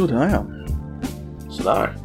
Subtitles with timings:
[0.00, 0.44] Sådär ja.
[1.50, 1.96] Sådär.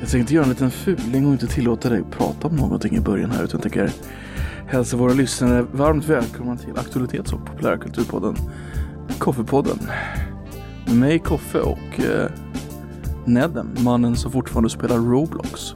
[0.00, 3.00] Jag tänkte göra en liten fuling och inte tillåta dig att prata om någonting i
[3.00, 3.44] början här.
[3.44, 3.92] Utan jag tänker
[4.66, 8.36] hälsa våra lyssnare varmt välkomna till Aktualitets och populärkulturpodden
[9.18, 9.78] Koffepodden.
[10.86, 12.30] Med mig Koffe och eh,
[13.24, 15.50] Nedden, mannen som fortfarande spelar Roblox.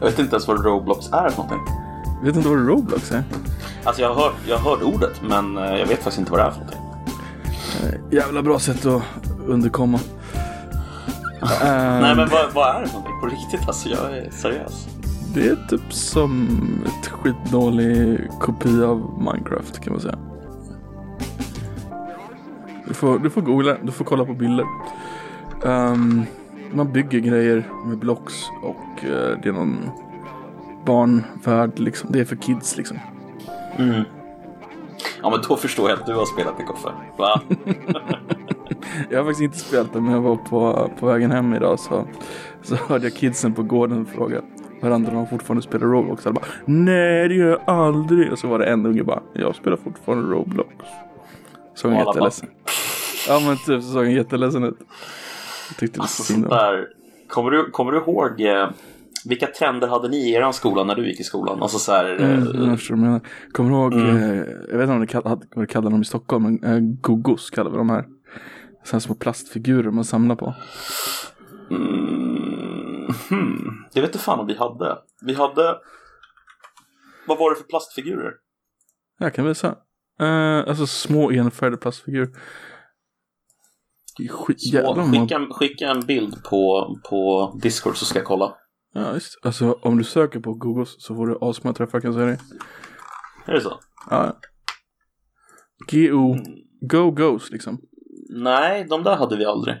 [0.00, 1.74] Jag vet inte ens vad Roblox är för någonting.
[2.22, 3.24] Vet inte vad Roblox är?
[3.84, 6.40] Alltså jag har hört, jag har hört ordet men eh, jag vet faktiskt inte vad
[6.40, 6.83] det är för någonting.
[8.10, 9.02] Jävla bra sätt att
[9.46, 10.00] underkomma.
[11.62, 13.20] Nej men vad, vad är det för någonting?
[13.20, 14.88] På riktigt alltså, jag är seriös.
[15.34, 16.48] Det är typ som
[16.86, 20.18] ett skitdålig kopia av Minecraft kan man säga.
[22.88, 24.66] Du får, du får googla, du får kolla på bilder.
[25.64, 26.22] Ehm,
[26.72, 29.90] man bygger grejer med blocks och eh, det är någon
[30.86, 32.12] barnvärld liksom.
[32.12, 32.98] Det är för kids liksom.
[33.76, 34.02] Mm.
[35.24, 36.88] Ja men då förstår jag att du har spelat det Koffe.
[37.16, 37.40] Va?
[39.10, 42.06] Jag har faktiskt inte spelat det men jag var på, på vägen hem idag så,
[42.62, 44.42] så hörde jag kidsen på gården fråga
[44.80, 46.24] varandra om de fortfarande spelar Roblox.
[46.24, 48.32] Jag bara Nej det gör jag aldrig.
[48.32, 50.70] Och så var det en unge bara Jag spelar fortfarande Roblox.
[51.74, 52.48] Såg han alla jätteledsen.
[53.28, 54.78] Ja men typ så såg han jätteledsen ut.
[55.68, 56.88] Jag tyckte lite Alltså synd om där.
[57.28, 58.68] Kommer du, kommer du ihåg eh,
[59.28, 61.62] vilka trender hade ni i er skola när du gick i skolan?
[61.62, 63.20] Alltså så här, eh, Mm, jag förstår vad du menar.
[63.52, 64.16] Kommer du ihåg, Mm.
[64.16, 64.36] eh,
[64.70, 66.80] jag vet inte om det kall, hade- vad det kallar dem i Stockholm, men eh,
[67.00, 68.04] gogos kallar vi de här.
[68.84, 70.54] Sådana små plastfigurer man samlar på.
[71.70, 73.84] mm, hmm.
[73.92, 74.98] Jag vet inte fan om vi hade.
[75.22, 75.76] Vi hade...
[77.26, 78.32] Vad var det för plastfigurer?
[79.18, 79.76] Jag kan visa.
[80.20, 82.28] Eh, alltså små enfärgade plastfigurer.
[84.30, 88.54] Skit, Så, jävlar skicka, skicka en bild på, på Discord så ska jag kolla.
[88.94, 89.38] Ja, just.
[89.42, 92.38] Alltså om du söker på gogos så får du asmånga träffar kan jag säga dig.
[93.46, 93.80] Är det så?
[94.10, 94.36] Ja.
[95.90, 96.36] G-O,
[96.80, 97.80] go goes liksom.
[98.30, 99.76] Nej, de där hade vi aldrig.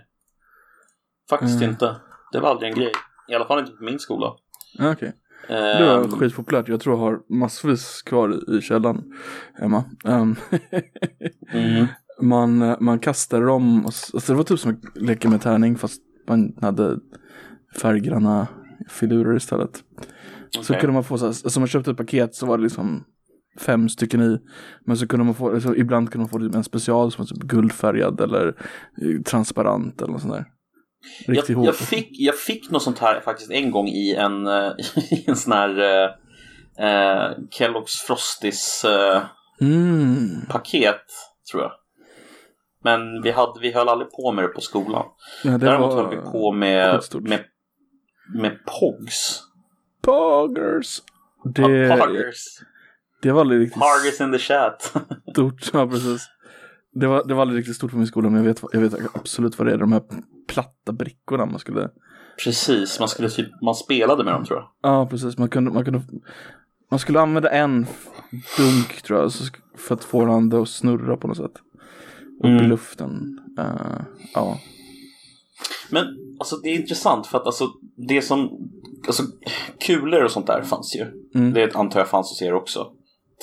[1.30, 1.70] Faktiskt Mm.
[1.70, 1.96] inte.
[2.32, 2.92] Det var aldrig en grej.
[3.28, 4.32] I alla fall inte på min skola.
[4.78, 5.12] Ja, Okej.
[5.48, 6.68] Det var Ehm, skitpopulärt.
[6.68, 9.12] Jag tror jag har massvis kvar i, källaren
[9.54, 9.84] hemma.
[10.04, 10.36] Ehm,
[11.52, 11.86] mm.
[12.20, 13.84] man, man kastade dem.
[13.86, 16.98] Alltså det var typ som att leka med tärning fast man hade
[17.80, 18.46] färggranna
[18.88, 19.82] filurer istället.
[20.50, 20.80] Så Okej.
[20.80, 23.04] kunde man få så här, alltså man köpte ett paket så var det liksom
[23.60, 24.38] fem stycken i.
[24.86, 27.26] Men så kunde man få, alltså, ibland kunde man få typ en special som var
[27.26, 28.46] typ guldfärgad eller
[29.02, 30.44] eh, transparent eller något sånt där.
[31.26, 31.66] Riktigt jag, hårt.
[31.66, 34.72] jag, fick, jag fick något sånt här faktiskt en gång i en, eh,
[35.10, 36.10] i en sån här eh,
[36.86, 39.22] eh, Kellogg's Frosties eh,
[39.60, 40.46] Mm.
[40.48, 41.02] paket,
[41.50, 41.72] tror jag.
[42.84, 45.04] Men vi, hade, vi höll aldrig på med det på skolan.
[45.44, 47.44] Ja, det Däremot var höll vi på med, med,
[48.34, 49.42] med POGs.
[50.02, 51.02] Poggers.
[51.44, 51.62] Det,
[51.98, 52.58] Poggers.
[53.22, 54.82] det var aldrig riktigt Poggers in the chat.
[55.32, 55.70] stort.
[55.72, 56.28] Ja, precis.
[56.92, 58.94] Det var, det var aldrig riktigt stort på min skola men jag vet, jag vet
[59.16, 59.78] absolut vad det är.
[59.78, 60.02] De här
[60.48, 61.90] platta brickorna man skulle
[62.44, 64.70] Precis, man, skulle typ, man spelade med dem tror jag.
[64.82, 65.38] Ja, precis.
[65.38, 66.02] Man kunde, man kunde
[66.90, 67.86] man skulle använda en
[68.58, 69.32] dunk tror jag
[69.76, 71.52] för att få den att snurra på något sätt.
[72.38, 72.68] Upp i Mm.
[72.68, 73.40] luften.
[73.58, 74.00] Eh,
[74.34, 74.58] ja.
[75.94, 76.06] Men
[76.38, 77.68] alltså det är intressant för att alltså
[78.08, 78.50] det som,
[79.06, 79.22] alltså
[79.86, 81.06] kulor och sånt där fanns ju.
[81.34, 81.54] Mm.
[81.54, 82.86] Det antar jag fanns hos er också.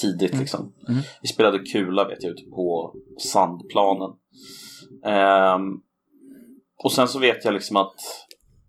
[0.02, 0.74] Tidigt liksom.
[0.90, 1.02] Mm.
[1.22, 4.10] Vi spelade kula vet jag ute på sandplanen.
[5.06, 5.62] Ehm,
[6.84, 7.96] och sen så vet jag liksom att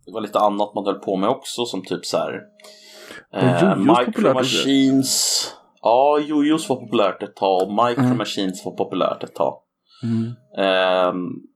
[0.07, 2.41] det var lite annat man höll på med också som typ så här.
[3.35, 5.45] Eh, micro Machines.
[5.83, 9.55] Ja, jojos var populärt ett tag och Micro Machines var populärt ett tag.
[10.03, 10.33] Mm.
[10.59, 11.52] Ehm,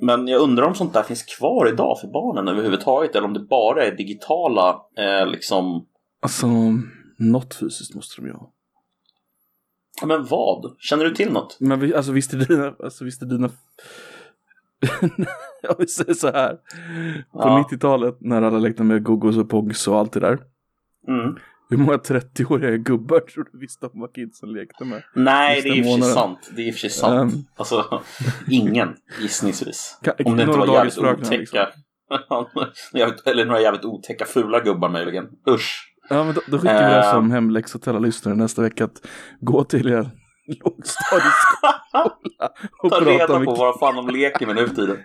[0.00, 3.40] men jag undrar om sånt där finns kvar idag för barnen överhuvudtaget eller om det
[3.40, 5.86] bara är digitala eh, liksom.
[6.20, 6.46] Alltså,
[7.18, 8.50] något fysiskt måste de ju ha.
[10.00, 10.74] Ja, Men vad?
[10.78, 11.56] Känner du till något?
[11.60, 13.50] Men alltså visst är dina, alltså visst är dina
[15.62, 16.54] Jag vill säga så här.
[17.32, 17.66] På Ja.
[17.70, 20.38] 90-talet när alla lekte med gogos och pogs och allt det där.
[21.08, 21.36] Mm.
[21.70, 25.02] Hur många 30-åriga gubbar tror du visste om vad kidsen lekte med?
[25.14, 26.50] Nej, det är i och för sig sant.
[26.56, 27.32] Det är i och för sig sant.
[27.34, 27.40] Ehm.
[27.56, 28.02] Alltså,
[28.50, 28.88] ingen
[29.20, 29.98] gissningsvis.
[30.02, 31.06] Ka- Om det inte var jävligt liksom.
[31.08, 31.68] otäcka.
[32.94, 35.24] Jävligt- Eller några jävligt otäcka fula gubbar möjligen.
[35.48, 35.90] Usch.
[36.10, 37.12] Ja men då, då skickar vi det Ehm.
[37.14, 39.06] som hemläxa till alla lyssnare nästa vecka att
[39.40, 39.92] gå till er
[40.64, 41.74] lågstadieskola
[42.82, 44.96] och Ta prata reda med, på vad fan de leker med nu för tiden.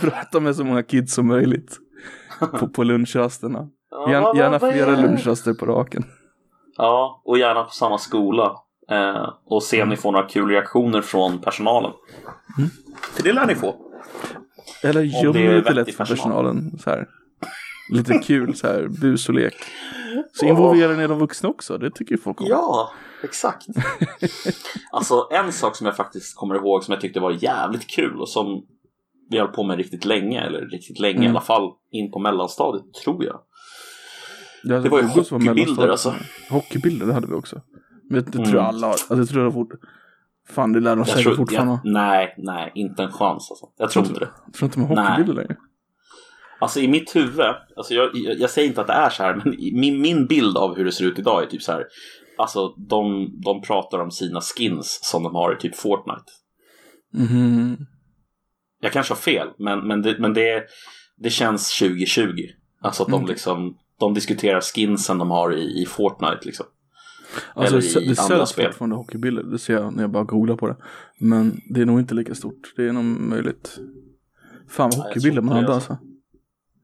[0.00, 1.78] prata med så många kids som möjligt
[2.58, 3.68] på, på lunchrasterna.
[3.90, 6.04] Ja, Gärna, vad- gärna flera lunchraster på raken.
[6.76, 8.56] Ja, och gärna på samma skola.
[8.90, 11.90] Eh, och se om ni får några kul reaktioner från personalen.
[12.58, 12.70] Mm.
[13.14, 13.74] För det lär ni få.
[14.82, 16.16] Eller är lite lätt för personal.
[16.16, 16.78] personalen.
[16.78, 17.06] Så här.
[17.92, 19.54] Lite kul så här, bus och lek.
[20.32, 22.46] Så involverar ni de vuxna också, det tycker ju folk om.
[22.50, 22.90] Ja,
[23.22, 23.66] exakt.
[24.92, 28.28] alltså en sak som jag faktiskt kommer ihåg som jag tyckte var jävligt kul och
[28.28, 28.62] som
[29.30, 31.26] vi höll på med riktigt länge, eller riktigt länge Mm.
[31.26, 33.40] i alla fall, in på mellanstadiet tror jag.
[34.68, 36.14] Ja, Det var ju hockeybilder, alltså.
[36.50, 37.62] Hockeybilder, det hade vi också.
[38.10, 38.50] Men det, det Mm.
[38.50, 38.92] tror jag alla har.
[38.92, 39.68] Alltså, det tror jag fort...
[40.48, 43.66] Fan, det lär de Jag säkert tror, fortfarande jag, nej, nej, inte en chans alltså.
[43.78, 44.28] Jag tror inte det.
[44.46, 45.04] Jag tror inte de har Nej.
[45.04, 45.56] hockeybilder längre.
[46.60, 47.40] Alltså i mitt huvud,
[47.76, 50.56] alltså jag, jag, jag säger inte att det är så här, men min, min bild
[50.56, 51.84] av hur det ser ut idag är typ så här.
[52.38, 56.24] Alltså de, de pratar om sina skins som de har i typ Fortnite.
[57.14, 57.76] Mhm.
[58.80, 60.64] Jag kanske har fel, men, men, det, men det,
[61.16, 62.22] det känns 2020.
[62.82, 63.28] Alltså att de Mm.
[63.28, 66.66] liksom, de diskuterar skinsen de har i, i Fortnite liksom.
[67.54, 68.66] Alltså, Eller i det andra spel.
[68.66, 69.42] fortfarande hockeybilder.
[69.42, 70.76] Det ser jag när jag bara googlar på det.
[71.20, 72.72] Men det är nog inte lika stort.
[72.76, 73.78] Det är nog möjligt.
[74.68, 75.98] Fan vad Nej, jag hockeybilder man hade alltså.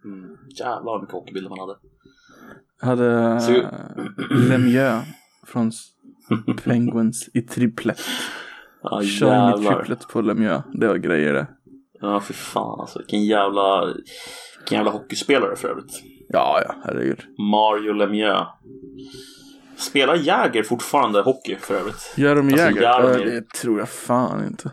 [0.05, 0.37] Mm.
[0.59, 1.77] Jävlar vad mycket hockeybilder man hade.
[2.81, 5.05] Jag hade Så- äh, Lemieux
[5.47, 5.73] från
[6.65, 8.01] Penguins i triplett.
[8.83, 10.63] Ja Shiny triplet på Lemieux.
[10.73, 11.47] Det var grejer det.
[12.01, 12.99] Ja för fan alltså.
[12.99, 13.85] Vilken jävla,
[14.59, 16.03] vilken jävla hockeyspelare för övrigt.
[16.33, 17.21] Ja, ja, herregud.
[17.39, 18.47] Mario Lemieux.
[19.77, 22.15] Spelar Jäger fortfarande hockey för övrigt?
[22.17, 22.83] Jaromir Alltså, Jagr?
[22.83, 23.27] Jaromir.
[23.27, 24.71] Äh, det tror jag fan inte.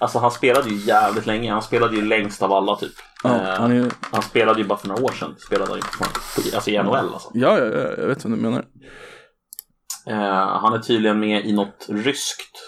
[0.00, 1.52] Alltså han spelade ju jävligt länge.
[1.52, 2.92] Han spelade ju längst av alla typ.
[3.24, 5.34] Ja, Eh, han är han spelade ju bara för några år sedan.
[5.38, 6.54] Spelade han ju.
[6.54, 7.30] Alltså i NHL alltså.
[7.34, 8.64] Ja, ja, ja, jag vet vad du menar.
[10.06, 12.58] Eh, han är tydligen med i något ryskt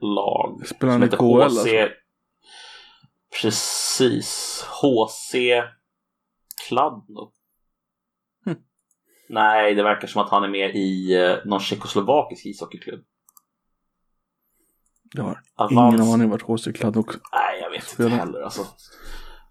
[0.00, 0.66] lag.
[0.66, 1.42] Spelar han i KHL HC...
[1.42, 1.66] alltså?
[3.42, 4.64] Precis.
[4.82, 5.34] HC
[6.68, 7.32] Kladno.
[8.46, 8.56] Hm.
[9.28, 13.04] Nej, det verkar som att han är med i eh, någon tjeckoslovakisk ishockeyklubb.
[15.16, 17.18] Jag har Avans- ingen aning vart HC Kladd också.
[17.32, 18.10] Nej, jag vet inte Spelar.
[18.10, 18.62] heller alltså.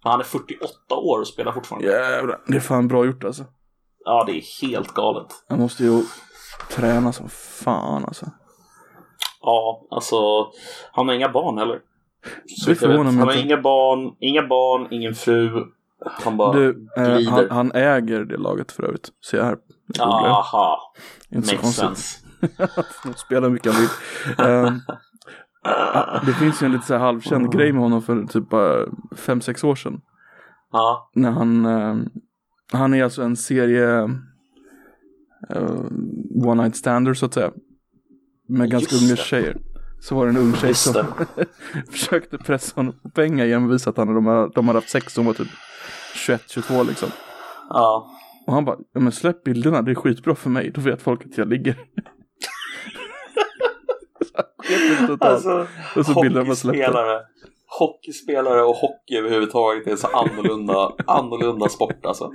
[0.04, 1.88] Men han är 48 år och spelar fortfarande.
[1.88, 3.44] Jävlar, det är fan bra gjort alltså.
[4.04, 5.26] Ja, det är helt galet.
[5.48, 6.02] Jag måste ju
[6.70, 8.30] träna som fan alltså.
[9.42, 10.16] Ja, alltså
[10.92, 11.80] han har inga barn heller.
[12.46, 13.46] Så Det förvånar mig Han har inte.
[13.46, 15.64] inga barn, inga barn, ingen fru.
[16.06, 19.08] Han bara Du, eh, han, han äger det laget för övrigt.
[19.32, 19.56] Jag här.
[20.00, 20.92] Aha,
[21.30, 22.24] Inte så makes konstigt.
[23.16, 23.90] spelar mycket han vill.
[24.46, 24.80] Ehm,
[26.26, 28.86] det finns ju en lite så här halvkänd grej med honom för typ bara
[29.16, 30.00] fem sex år sedan.
[30.72, 32.08] Ja, När han, ehm,
[32.72, 34.02] han är alltså en serie
[35.50, 35.80] eh,
[36.44, 37.50] one night stander så att säga.
[38.48, 39.22] Med ganska Just unga det.
[39.22, 39.56] tjejer.
[40.00, 41.04] Så var det en ung tjej som
[41.90, 44.90] försökte pressa honom på pengar genom att visa att han, de, har, de hade haft
[44.90, 45.48] sex som var typ
[46.14, 47.08] 21-22 liksom.
[47.68, 48.10] Ja.
[48.46, 51.24] Och han bara, ja men släpp bilderna, det är skitbra för mig, då vet folk
[51.26, 51.76] att jag ligger.
[55.20, 55.66] Alltså,
[55.96, 56.78] Och så bilderna bara släppte.
[56.82, 57.20] hockeyspelare.
[57.78, 62.32] Hockeyspelare och hockey överhuvudtaget är så annorlunda, annorlunda sport alltså.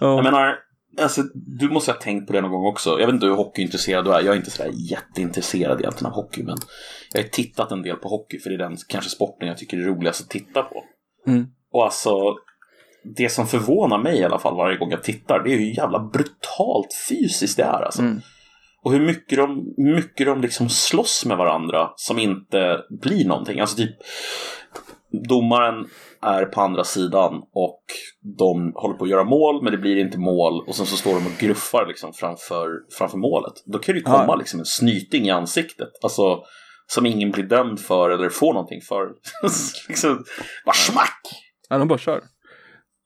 [0.00, 0.56] Jag Ja, menar,
[1.00, 2.90] alltså, du måste ha tänkt på det någon gång också.
[3.00, 4.20] Jag vet inte hur hockeyintresserad du är.
[4.20, 6.42] Jag är inte sådär jätteintresserad egentligen av hockey.
[6.42, 6.56] Men
[7.12, 9.76] jag har tittat en del på hockey för det är den kanske sporten jag tycker
[9.78, 10.84] är roligast att titta på.
[11.26, 11.46] mm.
[11.72, 12.10] Och alltså,
[13.16, 15.98] det som förvånar mig i alla fall varje gång jag tittar, det är hur jävla
[15.98, 18.02] brutalt fysiskt det är alltså.
[18.02, 18.20] Mm.
[18.82, 23.60] Och hur mycket de, mycket de liksom slåss med varandra som inte blir någonting.
[23.60, 23.96] Alltså typ,
[25.28, 25.88] domaren
[26.22, 27.82] är på andra sidan och
[28.38, 31.14] de håller på att göra mål men det blir inte mål och sen så står
[31.14, 32.68] de och gruffar liksom framför,
[32.98, 33.52] framför målet.
[33.66, 34.36] Då kan det ju komma Ja.
[34.36, 35.88] liksom en snyting i ansiktet.
[36.02, 36.42] Alltså
[36.86, 39.08] som ingen blir dömd för eller får någonting för.
[39.88, 40.24] liksom,
[40.64, 41.20] bara smack!
[41.68, 42.22] ja, de bara kör.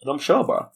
[0.05, 0.67] De kör bara.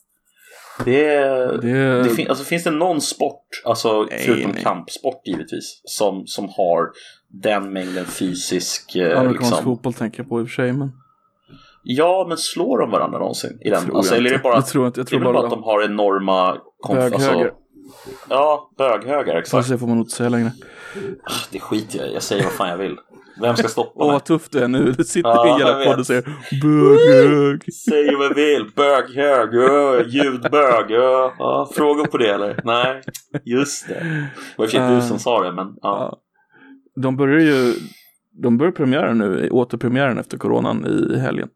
[0.85, 4.63] Det, är- Det, det fin- alltså, finns det någon sport, alltså Nej, förutom nej.
[4.63, 6.91] kampsport givetvis, som, som har
[7.29, 8.97] den mängden fysisk...
[8.97, 9.65] Eh, amerikansk liksom.
[9.65, 10.93] fotboll tänker jag på i och för sig, men
[11.89, 13.85] Ja, men slår de varandra någonsin i den?
[13.85, 15.63] tror Alltså, eller är det bara, Jag tror inte, jag tror bara bara att de
[15.63, 16.57] har enorma...
[16.87, 17.15] konf- böghöger.
[17.45, 17.51] Alltså,
[18.29, 19.69] ja, böghögar, Fast exakt.
[19.69, 20.53] det får man nog inte säga längre.
[21.25, 22.97] Ah, Det skiter jag i, jag säger vad fan jag vill.
[23.41, 24.13] Vem ska stoppa Åh mig?
[24.13, 25.87] vad tufft du är nu, du sitter Ja, i hela vet.
[25.87, 26.23] podden och säger
[26.63, 27.73] böghög.
[27.75, 29.55] Säger vad jag vill, böghög,
[30.09, 31.33] ljudbög, öh.
[31.39, 32.61] ja, Frågor på det eller?
[32.65, 33.03] Nej,
[33.45, 33.95] just det.
[33.95, 36.21] Det var i sig du som sa det, men ja.
[37.03, 37.75] De börjar ju,
[38.43, 41.49] de börjar premiära nu, återpremiären efter coronan i helgen.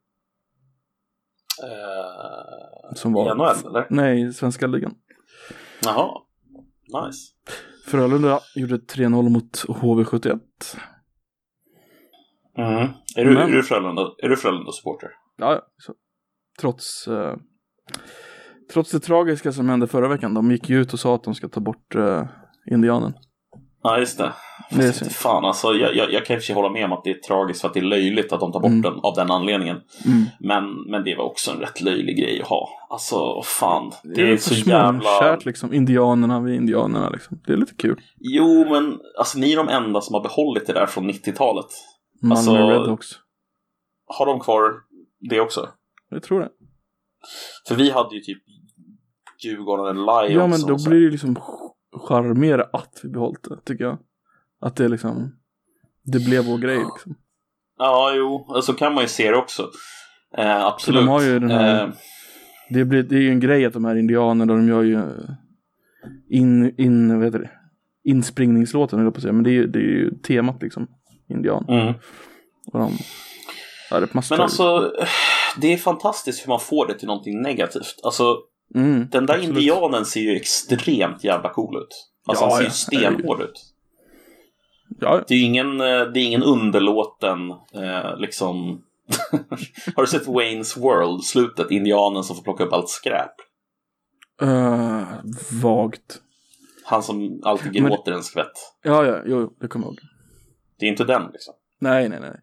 [1.62, 3.86] Eh, Som var, NHL eller?
[3.90, 4.94] Nej, svenska ligan.
[5.84, 6.10] Jaha,
[7.06, 7.28] nice.
[7.86, 10.38] Frölunda gjorde 3-0 mot HV71.
[12.58, 12.88] Mm.
[13.16, 15.08] Är, du, Men- är du Frölunda, är du Frölunda-supporter?
[15.38, 15.92] Ja, ja, så.
[16.60, 17.34] Trots, eh,
[18.72, 20.34] trots det tragiska som hände förra veckan.
[20.34, 22.22] De gick ju ut och sa att de ska ta bort eh,
[22.70, 23.12] indianen.
[23.82, 24.32] Ja, just det.
[24.70, 25.02] Det är synd.
[25.02, 27.04] inte fan alltså, jag, jag, jag kan i och för sig hålla med om att
[27.04, 28.82] det är tragiskt för att det är löjligt att de tar bort Mm.
[28.82, 29.76] den av den anledningen.
[30.06, 30.24] Mm.
[30.40, 32.68] Men, men det var också en rätt löjlig grej att ha.
[32.90, 33.92] Alltså, fan.
[34.02, 35.00] Det, är väl så för jävla...
[35.00, 35.72] småkärt liksom.
[35.74, 37.40] Indianerna, vi indianerna liksom.
[37.46, 38.00] Det är lite kul.
[38.18, 41.66] Jo, men alltså ni är de enda som har behållit det där från 90-talet.
[42.20, 43.06] Malmö Alltså- Redhawks.
[44.06, 44.72] Har de kvar
[45.30, 45.68] det också?
[46.08, 46.48] Jag tror det.
[47.68, 48.42] För vi hade ju typ
[49.44, 50.30] Djurgården Lions.
[50.34, 51.36] Ja men då blir det liksom
[52.08, 53.98] charmigare att vi behållit det, tycker jag.
[54.60, 55.36] Att det liksom,
[56.04, 57.14] det blev vår grej liksom.
[57.78, 59.70] Ja, jo, så kan man ju se det också.
[60.38, 61.00] Eh, absolut.
[61.00, 61.92] de har ju den här- Eh,
[62.70, 65.30] Det, blir, det är ju en grej att de här indianerna, de gör ju eh,
[66.28, 67.50] in, in, vad heter det?
[68.04, 70.86] Inspringningslåten jag på att säga, men det är, ju- det är ju temat liksom.
[71.30, 71.64] Indian.
[71.68, 71.94] mm.
[72.72, 72.98] Och de,
[73.90, 74.36] är massor.
[74.36, 74.92] Men alltså,
[75.56, 78.00] det är fantastiskt hur man får det till någonting negativt.
[78.02, 78.36] Alltså,
[78.74, 79.56] mm, den där absolut.
[79.56, 82.06] indianen ser ju extremt jävla cool ut.
[82.26, 83.74] Alltså, Ja, han ser ju stenhård ut.
[85.00, 88.82] Ja, Det är ingen, eh, det är ingen underlåten, eh, liksom...
[89.96, 91.70] Har du sett Waynes World, slutet?
[91.70, 93.32] Indianen som får plocka upp allt skräp.
[94.42, 95.02] uh,
[95.62, 96.18] vagt.
[96.84, 98.52] Han som alltid Men- gråter en skvätt.
[98.82, 100.00] Ja, ja, jo, det kommer jag ihåg.
[100.80, 101.54] Det är inte den liksom.
[101.78, 102.40] Nej, nej, nej.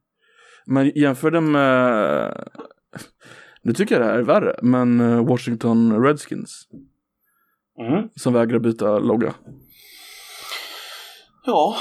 [0.66, 2.50] Men jämför det med...
[3.62, 6.68] Nu tycker jag det här är värre, men eh, Washington Redskins
[7.80, 8.10] Mm.
[8.16, 9.34] som vägrar byta logga.
[11.46, 11.76] Ja,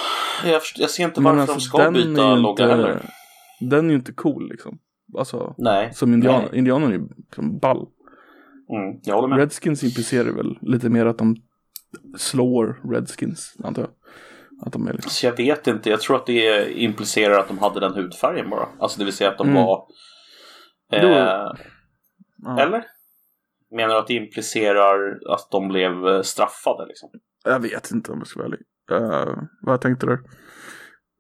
[0.45, 3.11] jag, jag ser inte varför alltså, de ska den byta logga inte- heller.
[3.61, 4.79] Den är ju inte cool liksom.
[5.19, 6.49] Alltså, Nej, som indianer.
[6.51, 6.59] Nej.
[6.59, 7.87] Indianer är ju liksom ball.
[8.71, 9.39] mm, jag håller med.
[9.39, 11.37] Redskins implicerar väl lite mer att de
[12.17, 13.91] slår Redskins, antar jag.
[14.63, 15.11] Att de är liksom...
[15.11, 18.69] Så jag vet inte, jag tror att det implicerar att de hade den hudfärgen bara.
[18.81, 19.63] Alltså det vill säga att de Mm.
[19.63, 19.87] var...
[20.93, 21.53] Eh,
[22.39, 22.61] Ja.
[22.61, 22.85] Eller?
[23.71, 27.09] Menar du att det implicerar att de blev eh, straffade liksom?
[27.45, 28.61] Jag vet inte om jag ska vara ärlig.
[28.93, 30.25] Uh, vad tänkte du?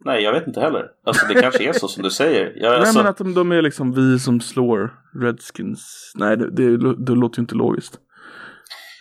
[0.05, 0.87] Nej, jag vet inte heller.
[1.07, 2.53] Alltså det kanske är så som du säger.
[2.57, 6.13] Jag, Nej alltså, men att de, de är liksom vi som slår Redskins.
[6.15, 6.77] Nej det, det,
[7.07, 7.99] det låter ju inte logiskt.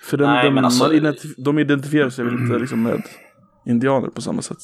[0.04, 3.02] För den, Nej, de, alltså- identif- de identifierar sig väl inte liksom med
[3.66, 4.58] indianer på samma sätt.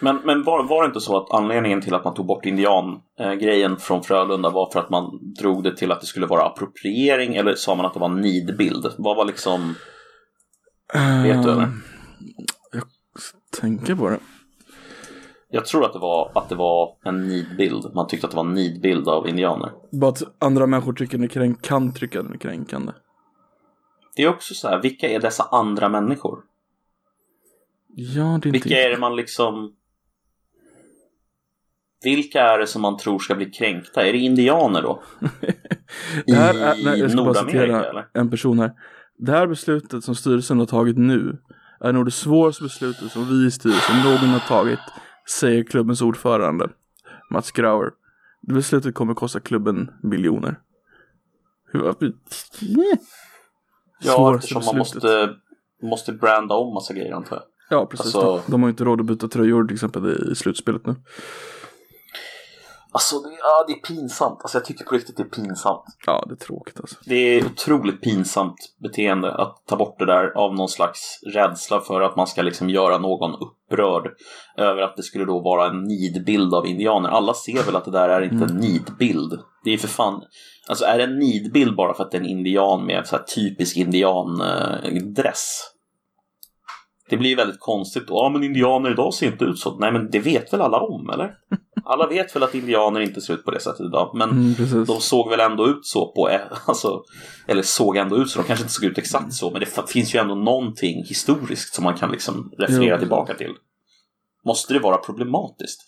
[0.00, 3.76] Men, men var, var det inte så att anledningen till att man tog bort indian-grejen
[3.76, 7.54] från Frölunda var för att man drog det till att det skulle vara appropriering eller
[7.54, 8.86] sa man att det var en nidbild?
[8.98, 9.74] Vad var liksom...
[11.22, 11.62] Vet du, eller?
[11.62, 11.68] Eh,
[12.72, 12.82] Jag
[13.60, 14.18] tänker på det.
[15.52, 17.94] Jag tror att det var, att det var en nidbild.
[17.94, 19.70] Man tyckte att det var en nidbild av indianer.
[19.92, 22.92] Bara att andra människor tycker är kränk- kan tycka den är kränkande.
[24.16, 26.38] Det är också så här, vilka är dessa andra människor?
[28.00, 28.50] Ja, det är inte...
[28.50, 29.76] Vilka är det man liksom...
[32.02, 34.06] Vilka är det som man tror ska bli kränkta?
[34.06, 35.02] Är det indianer då?
[36.26, 38.08] Det här I är, nej, jag ska bara citera eller?
[38.12, 38.72] en person här.
[39.18, 41.38] Det här beslutet som styrelsen har tagit nu
[41.80, 44.80] är nog det svåraste beslutet som vi i styrelsen någon har tagit,
[45.38, 46.68] säger klubbens ordförande
[47.30, 47.90] Mats Grauer.
[48.40, 50.60] Det beslutet kommer kosta klubben miljoner.
[51.72, 51.94] Hur,
[54.00, 55.34] Ja, eftersom man måste,
[55.82, 57.44] måste branda om massa grejer antar jag.
[57.70, 58.14] Ja, precis.
[58.14, 60.94] Alltså- De har ju inte råd att byta tröjor till exempel i slutspelet nu.
[62.92, 64.38] Alltså, det, ja, det är pinsamt.
[64.42, 65.84] Alltså, jag tycker på riktigt det är pinsamt.
[66.06, 66.96] Ja, det är tråkigt alltså.
[67.04, 72.00] Det är otroligt pinsamt beteende att ta bort det där av någon slags rädsla för
[72.00, 74.10] att man ska liksom göra någon upprörd
[74.56, 77.08] över att det skulle då vara en nidbild av indianer.
[77.08, 79.40] Alla ser väl att det där är inte en nidbild.
[79.64, 80.22] Det är för fan,
[80.68, 83.22] alltså är det en nidbild bara för att det är en indian med så här
[83.22, 85.69] typisk indiandress?
[87.10, 88.04] Det blir väldigt konstigt.
[88.08, 89.76] Ja, men indianer idag ser inte ut så.
[89.78, 91.34] Nej, men det vet väl alla om, eller?
[91.84, 94.10] Alla vet väl att indianer inte ser ut på det sättet idag.
[94.14, 96.28] Men Mm, de såg väl ändå ut så på,
[96.66, 97.02] alltså,
[97.46, 100.14] eller såg ändå ut så, de kanske inte såg ut exakt så, men det finns
[100.14, 103.54] ju ändå någonting historiskt som man kan liksom referera tillbaka till.
[104.44, 105.80] Måste det vara problematiskt?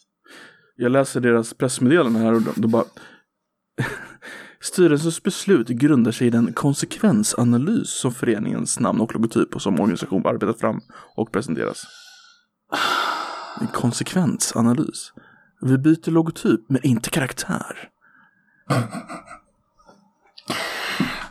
[0.76, 2.84] Jag läser deras pressmeddelande här och då bara
[4.62, 10.26] Styrelsens beslut grundar sig i den konsekvensanalys som föreningens namn och logotyp och som organisation
[10.26, 10.80] arbetat fram
[11.16, 11.86] och presenteras.
[13.60, 15.12] En konsekvensanalys.
[15.60, 17.88] Vi byter logotyp men inte karaktär.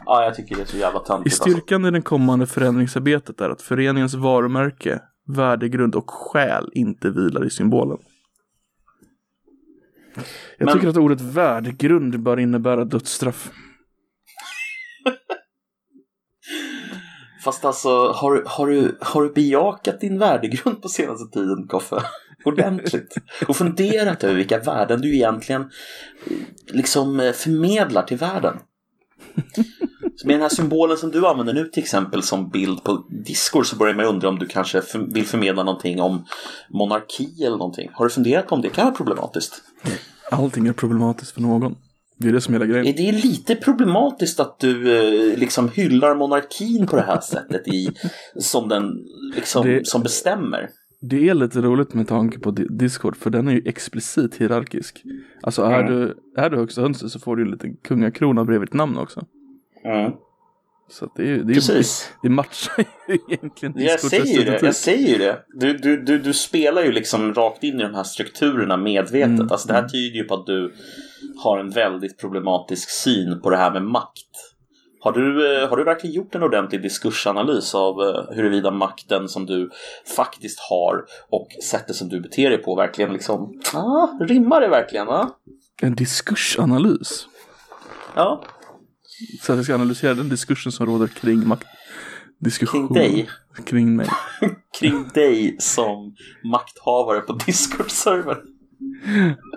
[0.06, 1.42] Ja, jag tycker det är så jävla I töntigt.
[1.42, 1.52] Alltså.
[1.52, 7.50] styrkan i det kommande förändringsarbetet är att föreningens varumärke, värdegrund och själ inte vilar i
[7.50, 7.98] symbolen.
[10.58, 13.52] Jag Men- tycker att ordet värdegrund bör innebära dödsstraff.
[17.44, 22.04] Fast alltså, har, du- har, du, har du bejakat din värdegrund på senaste tiden, Koffe?
[22.46, 23.16] Ordentligt.
[23.48, 26.38] Och funderat över vilka värden du egentligen eh,
[26.68, 28.60] liksom eh, förmedlar till världen.
[30.22, 33.66] Så med den här symbolen som du använder nu till exempel som bild på Discord
[33.68, 36.26] så börjar man undra om du kanske vill förmedla någonting om
[36.70, 37.90] monarki eller någonting.
[37.94, 39.62] Har du funderat på om det kan vara problematiskt?
[40.32, 41.76] Allting är problematiskt för någon.
[42.18, 42.88] Det är det som är hela grejen.
[42.88, 44.98] Är det lite problematiskt att du
[45.32, 47.90] eh, liksom hyllar monarkin på det här sättet i,
[48.40, 48.84] som den
[49.36, 50.70] liksom, Det- som bestämmer?
[51.04, 55.04] Det är lite roligt med tanke på Di- Discord för den är ju explicit hierarkisk.
[55.44, 55.94] Alltså är, Mm.
[55.94, 59.26] du, är du högsta hönset så får du en liten kungakrona bredvid ditt namn också.
[59.86, 60.12] Mm.
[60.92, 62.12] Så att det är ju, det, är ju, Precis.
[62.22, 62.74] det matchar
[63.08, 64.62] ju egentligen Jag säger ju det.
[64.62, 65.46] Jag säger ju det.
[65.54, 69.30] Du, du, du, du spelar ju liksom rakt in i de här strukturerna medvetet.
[69.30, 69.52] Mm.
[69.52, 70.74] Alltså det här tyder ju på att du
[71.44, 74.52] har en väldigt problematisk syn på det här med makt.
[75.04, 79.46] Har du, eh, har du verkligen gjort en ordentlig diskursanalys av eh, huruvida makten som
[79.46, 79.70] du
[80.16, 85.08] faktiskt har och sättet som du beter dig på verkligen liksom, ah, rimmar det verkligen
[85.08, 85.30] va?
[85.82, 87.28] En diskursanalys.
[88.16, 88.44] Ja,
[89.42, 91.68] Så att jag ska analysera den diskursen som råder kring makt.
[92.40, 92.88] Diskussion.
[92.88, 93.30] Kring dig?
[93.66, 94.08] Kring mig.
[94.80, 98.38] kring dig som makthavare på Discord-servern.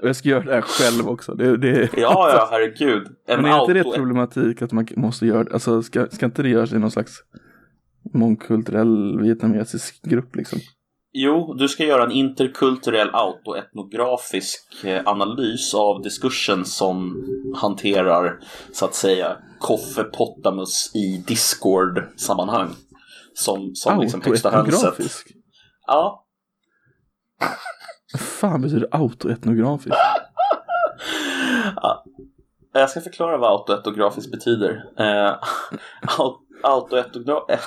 [0.02, 1.34] Och jag ska göra det här själv också.
[1.34, 3.06] Det, det, Ja, ja, herregud.
[3.28, 6.48] En Men är inte det problematik att man måste göra Alltså ska, ska inte det
[6.48, 7.12] göras i någon slags
[8.14, 10.58] mångkulturell vietnamesisk grupp liksom?
[11.16, 17.24] Jo, du ska göra en interkulturell autoetnografisk eh, analys av diskursen som
[17.56, 18.38] hanterar,
[18.72, 22.70] så att säga, Koffe Pottamus i Discord-sammanhang.
[23.34, 24.72] Som, som liksom högsta hönset.
[25.86, 26.24] Ja,
[28.40, 29.94] fan betyder autoetnografisk?
[32.72, 34.84] jag ska förklara vad autoetnografisk betyder.
[34.98, 35.34] Eh,
[36.18, 37.58] au- autoetnogra-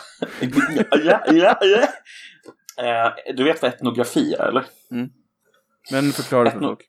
[1.03, 1.87] ja, ja, ja.
[2.77, 4.65] Eh, du vet vad etnografi är, eller?
[5.91, 6.79] Men förklara för Etno- folk.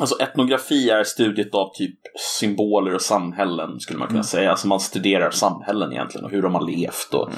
[0.00, 1.98] Alltså etnografi är studiet av typ
[2.38, 4.50] symboler och samhällen skulle man kunna säga.
[4.50, 7.30] Alltså man studerar samhällen egentligen och hur de har levt och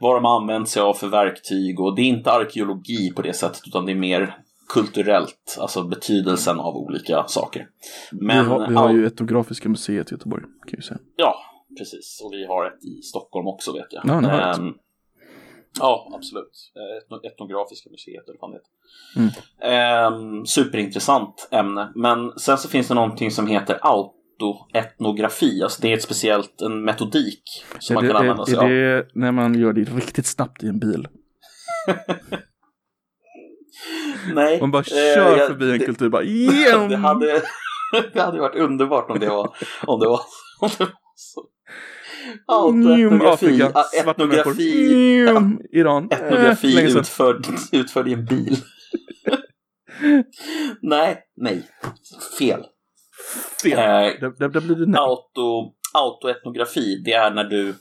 [0.00, 1.80] vad de har använt sig av för verktyg.
[1.80, 6.60] Och det är inte arkeologi på det sättet utan det är mer kulturellt, alltså betydelsen
[6.60, 7.68] av olika saker.
[8.12, 10.98] Men, vi har, vi har ju etnografiska museet i Göteborg kan jag säga.
[11.16, 11.34] Ja,
[11.78, 12.20] precis.
[12.24, 14.02] Och vi har ett i Stockholm också vet jag.
[14.06, 14.58] Ja, ni har ett.
[14.58, 14.74] Ehm,
[15.80, 16.72] ja, absolut.
[16.76, 18.60] Eh, Etno- etnografiska museet eller vad det.
[19.16, 19.30] Mm.
[19.62, 21.92] Ehm, superintressant ämne.
[21.94, 25.62] Men sen så finns det någonting som heter autoetnografi.
[25.62, 27.42] Alltså det är ett speciellt, en metodik
[27.78, 28.64] som Är man det, kan använda sig av.
[28.64, 31.08] är det när man gör det riktigt snabbt i en bil?
[34.34, 34.60] Nej.
[34.60, 36.22] Man bara eh, kör jag- förbi en det- kultur bara
[36.88, 37.42] det hade,
[38.12, 40.20] det hade varit underbart om det var, om det var,
[40.60, 41.44] om det var så.
[42.46, 43.72] Autoetnografi, Afrika,
[44.04, 44.50] svarta människor.
[44.52, 46.08] etnografi, Iran.
[46.10, 48.56] Etnografi utförd, utförd i en bil.
[50.82, 51.62] nej, nej.
[52.38, 52.64] Fel.
[53.62, 53.78] Fel.
[53.78, 55.00] Eh, Där, där, där blir det nej.
[55.00, 57.74] auto, autoetnografi, det är när du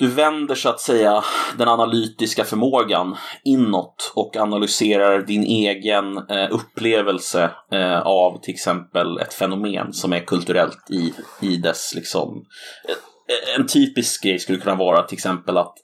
[0.00, 1.24] du vänder så att säga
[1.58, 9.34] den analytiska förmågan inåt och analyserar din egen eh, upplevelse eh, av till exempel ett
[9.34, 12.44] fenomen som är kulturellt i, i dess liksom
[12.88, 15.74] eh, en typisk grej skulle kunna vara till exempel att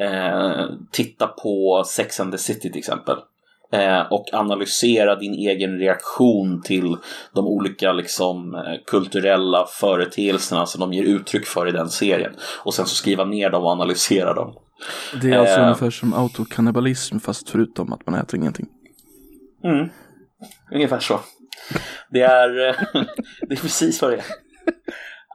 [0.00, 3.16] eh, titta på Sex and the City till exempel.
[3.72, 6.96] Eh, och analysera din egen reaktion till
[7.34, 12.32] de olika liksom, eh, kulturella företeelserna som de ger uttryck för i den serien.
[12.64, 14.54] Och sen så skriva ner dem och analysera dem.
[15.22, 15.62] Det är alltså Eh.
[15.62, 18.66] ungefär som autokannibalism fast förutom att man äter ingenting.
[19.64, 19.88] Mm.
[20.74, 21.20] Ungefär så.
[22.10, 22.74] Det är, eh,
[23.48, 24.24] det är precis vad det är.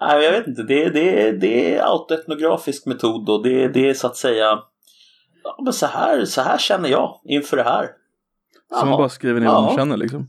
[0.01, 3.89] Nej, jag vet inte, det är, det det är autoetnografisk metod och det, är- det
[3.89, 4.59] är så att säga
[5.43, 7.87] ja, men så, här, så här känner jag inför det här.
[8.69, 9.61] Så man bara skriver ner vad Ja.
[9.61, 10.27] man känner liksom.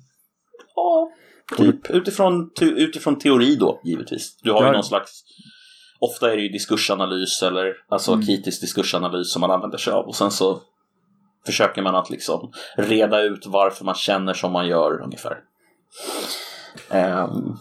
[0.74, 1.10] Ja,
[1.56, 4.36] typ utifrån, tu- utifrån teori då, givetvis.
[4.42, 4.72] Du har ju Ja.
[4.72, 5.22] någon slags
[6.00, 8.26] Ofta är det ju diskursanalys eller alltså Mm.
[8.26, 10.60] kritisk diskursanalys som man använder sig av och sen så
[11.46, 15.36] försöker man att liksom reda ut varför man känner som man gör ungefär.
[16.90, 17.56] Ehm,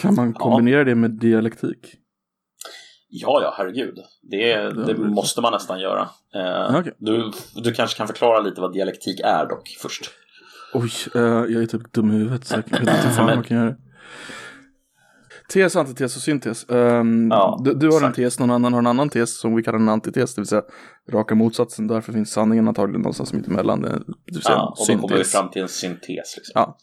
[0.00, 1.78] Kan man kombinera det med dialektik?
[3.22, 3.98] Ja, ja, herregud.
[4.22, 6.08] Det, det måste man nästan göra.
[6.34, 6.92] Eh, Okej.
[6.98, 10.10] du, du kanske kan förklara lite vad dialektik är dock först.
[10.74, 13.44] Oj, eh, jag är typ dum i huvudet så jag vet inte fan vad man
[13.44, 13.74] kan göra.
[15.52, 16.66] Tes, antites och syntes.
[16.68, 18.16] Um, Ja, du, du har en exakt.
[18.16, 20.62] tes, någon annan har en annan tes som vi kallar en antites, det vill säga
[21.12, 21.86] raka motsatsen.
[21.86, 23.80] Därför finns sanningen antagligen någonstans mitt emellan.
[23.82, 23.90] Det
[24.26, 25.32] vill säga Ja, och då kommer vi syntes.
[25.32, 26.36] fram till en syntes.
[26.36, 26.52] Liksom.
[26.54, 26.76] Ja.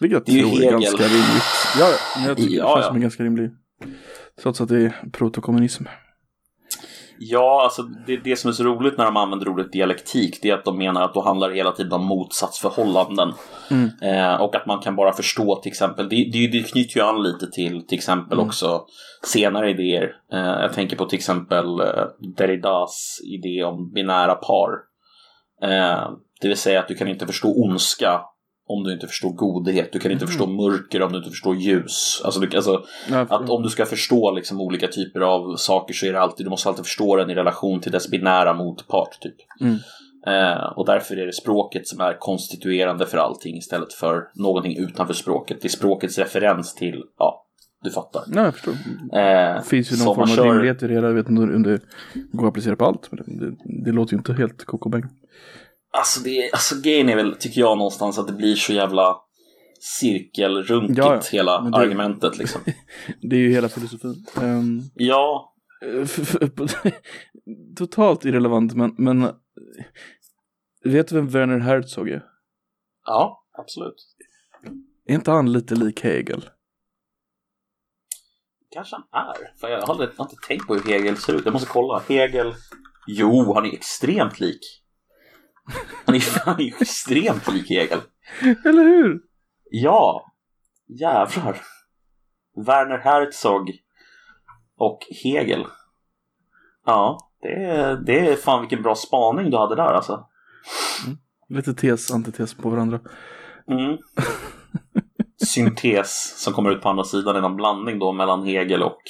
[0.00, 1.44] Vilket Det är jag tror är ganska rimligt.
[1.78, 2.86] Ja, ja, men jag tycker Ja, det känns ja.
[2.88, 3.50] som en ganska rimlig.
[4.42, 5.84] Trots att det är protokommunism.
[7.18, 10.54] Ja, alltså det, det som är så roligt när de använder ordet dialektik det är
[10.54, 13.32] att de menar att då handlar det hela tiden om motsatsförhållanden.
[13.70, 13.90] Mm.
[14.02, 17.22] Eh, och att man kan bara förstå till exempel, det, det, det knyter ju an
[17.22, 18.46] lite till till exempel Mm.
[18.46, 18.84] också
[19.22, 20.16] senare idéer.
[20.32, 22.04] Eh, jag tänker på till exempel eh,
[22.36, 24.70] Derridas idé om binära par.
[25.62, 28.20] Eh, det vill säga att du kan inte förstå ondska
[28.68, 29.92] om du inte förstår godhet.
[29.92, 30.28] Du kan inte Mm.
[30.32, 32.22] förstå mörker om du inte förstår ljus.
[32.24, 36.06] Alltså, du, alltså Ja, att om du ska förstå liksom olika typer av saker så
[36.06, 39.20] är det alltid, du måste alltid förstå den i relation till dess binära motpart.
[39.20, 39.34] Typ.
[39.60, 39.76] Mm.
[40.26, 45.14] Eh, och därför är det språket som är konstituerande för allting istället för någonting utanför
[45.14, 45.58] språket.
[45.62, 47.42] Det är språkets referens till, ja,
[47.84, 48.22] du fattar.
[48.26, 48.74] Nej, jag förstår.
[49.18, 51.06] Eh, finns ju någon form av kör- rimlighet i det hela.
[51.06, 51.80] Jag vet inte om det
[52.32, 53.08] går att applicera på allt.
[53.12, 55.02] Men det, det, det låter ju inte helt kokobäng.
[55.96, 59.16] Alltså, det, alltså grejen är väl, tycker jag någonstans, att det blir så jävla
[60.00, 61.20] cirkelrunkigt Ja, ja.
[61.32, 62.60] hela det- argumentet liksom.
[63.22, 64.26] Det är ju hela filosofin.
[64.42, 65.52] Ehm, Ja,
[67.76, 69.22] totalt irrelevant, men, men
[70.84, 72.22] vet du vem Werner Herzog är?
[73.06, 74.16] ja, absolut.
[75.06, 76.48] Är inte han lite lik Hegel?
[78.70, 79.58] kanske han är.
[79.60, 81.44] För jag har aldrig, jag har inte tänkt på hur Hegel ser ut.
[81.44, 82.02] Jag måste kolla.
[82.08, 82.54] Hegel.
[83.06, 84.60] Jo, han är extremt lik.
[86.06, 87.98] Han är, är extremt lik Hegel.
[88.64, 89.20] Eller hur?
[89.70, 90.32] Ja,
[91.00, 91.60] jävlar.
[92.66, 93.70] Werner Herzog
[94.76, 95.64] och Hegel.
[96.86, 100.26] Ja, det är, det är fan vilken bra spaning du hade där alltså.
[101.48, 103.00] Lite tes, antites på varandra.
[103.70, 103.98] Mm.
[105.46, 109.02] Syntes som kommer ut på andra sidan någon blandning då mellan Hegel och,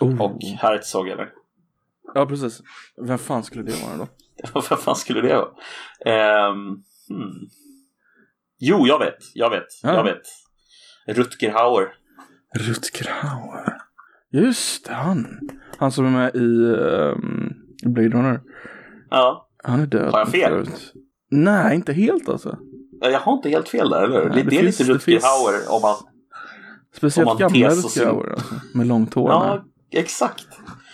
[0.00, 0.20] Oh.
[0.20, 1.28] och Herzog eller?
[2.14, 2.62] Ja, precis.
[2.96, 4.06] Vem fan skulle det vara då?
[4.52, 5.48] Vad fan skulle det vara?
[6.06, 6.56] Ehm,
[7.08, 7.48] hmm.
[8.58, 9.16] Jo, jag vet.
[9.34, 9.66] Jag vet.
[9.82, 9.94] Ja.
[9.94, 10.22] Jag vet.
[11.16, 11.88] Rutger Hauer.
[12.58, 13.76] Rutger Hauer.
[14.32, 15.40] Just det, han.
[15.78, 16.38] Han som är med i
[16.74, 17.52] um,
[17.84, 18.40] Blade Runner.
[19.10, 19.48] Ja.
[19.64, 20.12] Han är död.
[20.12, 20.50] Har jag fel?
[20.50, 20.92] förut.
[21.30, 22.58] Nej, inte helt alltså.
[23.00, 24.30] Jag har inte helt fel där, eller hur?
[24.30, 25.96] Det, det är finns- lite Rutger finns- Hauer om man...
[26.96, 28.54] Speciellt Om man gamla Rutger Hauer alltså.
[28.74, 29.30] Med långt hår.
[29.30, 30.46] Ja, exakt.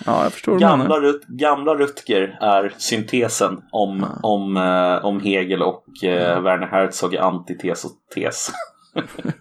[0.04, 0.58] Ja jag förstår.
[0.58, 4.28] Gamla, Rut, gamla Rutger är syntesen om, Ja.
[4.28, 8.50] om, eh, om Hegel och eh, Werner Herzog är antites och tes.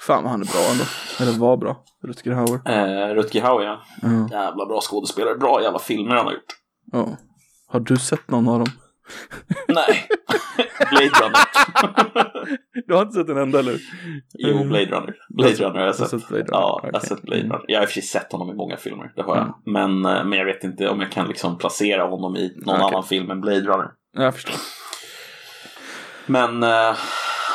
[0.00, 0.84] Fan vad han är bra ändå.
[1.20, 1.84] Eller var bra.
[2.04, 2.60] Rutger Hauer.
[2.64, 3.80] Eh, Rutger Hauer, ja.
[4.02, 4.28] Ja.
[4.30, 5.34] Jävla bra skådespelare.
[5.36, 6.54] Bra jävla filmer han har gjort.
[6.92, 7.08] ja.
[7.70, 8.68] Har du sett någon av dem?
[9.68, 10.08] Nej.
[10.90, 11.38] Blade Runner.
[12.86, 13.78] Du har inte sett en enda eller?
[14.38, 15.14] Jo, Blade Runner.
[15.28, 16.08] Blade Runner har jag sett.
[16.10, 16.52] sett Blade Runner?
[16.52, 17.60] Ja, jag har sett Blade Runner.
[17.68, 19.48] Jag har i och för sig sett honom i många filmer, det har Mm.
[19.64, 19.72] jag.
[19.72, 22.86] Men, eh, men jag vet inte om jag kan liksom placera honom i någon Okej.
[22.86, 23.90] annan film än Blade Runner.
[24.12, 24.54] Ja, jag förstår.
[26.26, 26.96] Men eh,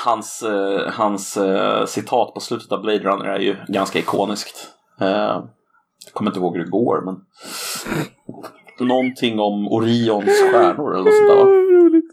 [0.06, 4.68] hans, eh, hans eh, citat på slutet av Blade Runner är ju ganska ikoniskt.
[5.02, 5.08] Eh,
[6.06, 7.16] jag kommer inte ihåg hur det går, men
[8.80, 11.44] någonting om Orions stjärnor eller något sånt där va?
[11.84, 12.06] roligt.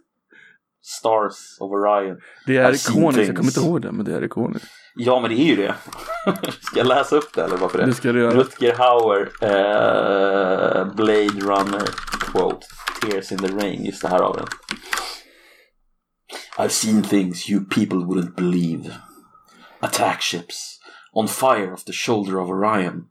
[0.83, 2.16] Stars of Orion.
[2.46, 4.66] Det är ikoniskt, jag kommer inte ihåg det, men det är ikoniskt.
[4.94, 5.75] Ja, men det är ju det.
[6.61, 7.87] Ska jag läsa upp det eller varför det?
[7.87, 8.35] Det ska du göra.
[8.35, 11.87] Rutger Hauer, eh, Blade Runner
[12.20, 12.66] quote,
[13.03, 14.46] Tears in the Rain, just det här av den.
[16.59, 18.90] I've seen things you people wouldn't believe.
[19.81, 20.79] Attack ships,
[21.12, 23.05] on fire off the shoulder of Orion.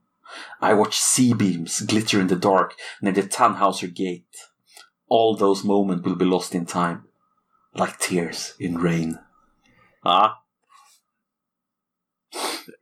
[0.61, 4.29] I watch sea beams glitter in the dark near the Tannhauser gate.
[5.09, 6.97] All those moments will be lost in time,
[7.75, 9.17] like tears in rain.
[10.03, 10.29] Ah,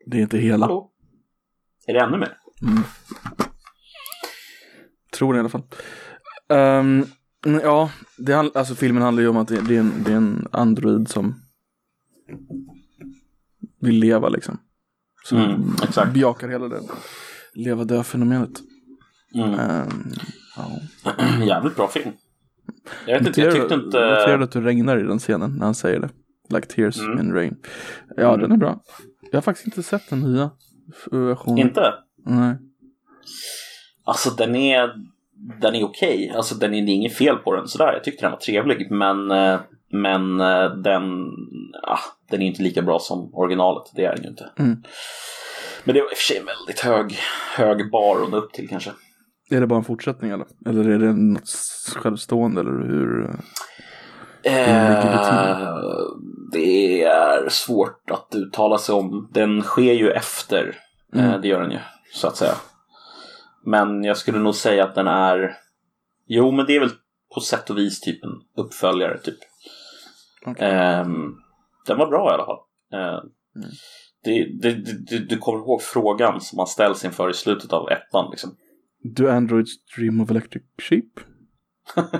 [0.05, 0.65] Det är inte hela.
[0.65, 0.91] hallå?
[1.88, 2.38] Är det ännu mer?
[5.13, 5.63] Tror det i alla fall.
[6.49, 7.07] Mm,
[7.63, 10.47] ja, det, alltså filmen handlar ju om att det, det, är en, det är en
[10.51, 11.41] android som
[13.81, 14.60] vill leva liksom.
[15.23, 16.13] Som Mm, exakt.
[16.13, 16.67] bejakar hela
[17.57, 18.59] det leva-dö-fenomenet.
[19.35, 19.53] Mm.
[19.59, 20.11] Ehm,
[20.57, 20.71] ja.
[21.45, 22.11] Jävligt bra film.
[23.05, 23.99] Jag vet inte, jag tyckte inte...
[23.99, 26.09] Noterade att du regnar i den scenen när han säger det.
[26.49, 27.19] Like tears Mm.
[27.19, 27.57] in rain.
[28.17, 28.79] Ja, den är bra.
[29.31, 30.49] Jag har faktiskt inte sett den nya
[31.11, 31.57] versionen.
[31.57, 31.93] Inte?
[32.25, 32.55] Nej.
[34.03, 34.89] Alltså den är...
[35.61, 36.31] Den är okej.
[36.35, 37.93] Alltså den är, det är inget fel på den sådär.
[37.93, 38.91] Jag tyckte den var trevlig.
[38.91, 39.59] Men, eh,
[39.91, 41.03] men eh, den...
[41.83, 43.91] Ah, den är inte lika bra som originalet.
[43.95, 44.49] Det är den ju inte.
[44.59, 44.83] Mm.
[45.88, 47.19] Men det var i och för sig en väldigt hög,
[47.56, 48.91] hög bar upp till kanske.
[49.52, 50.47] Är det bara en fortsättning eller?
[50.65, 51.50] Eller är det något
[51.95, 53.30] självstående eller hur?
[54.43, 55.78] Eh,
[56.52, 59.30] det är svårt att uttala sig om.
[59.34, 60.76] Den sker ju efter.
[61.15, 61.41] Eh, Mm.
[61.41, 61.80] det gör den ju,
[62.13, 62.54] så att säga.
[63.65, 65.58] Men jag skulle nog säga att den är...
[66.28, 66.89] Jo, men det är väl
[67.36, 69.17] på sätt och vis typ en uppföljare.
[69.19, 69.38] Typ.
[70.45, 70.69] Okej.
[70.71, 71.36] Ehm,
[71.88, 72.60] den var bra i alla fall.
[72.93, 73.19] Eh,
[73.56, 73.69] Mm.
[74.35, 74.73] Det, det,
[75.09, 78.29] det, du- kommer ihåg frågan som man ställs inför i slutet av ettan.
[78.31, 78.49] Liksom.
[79.15, 81.05] Do Androids Dream of Electric Sheep?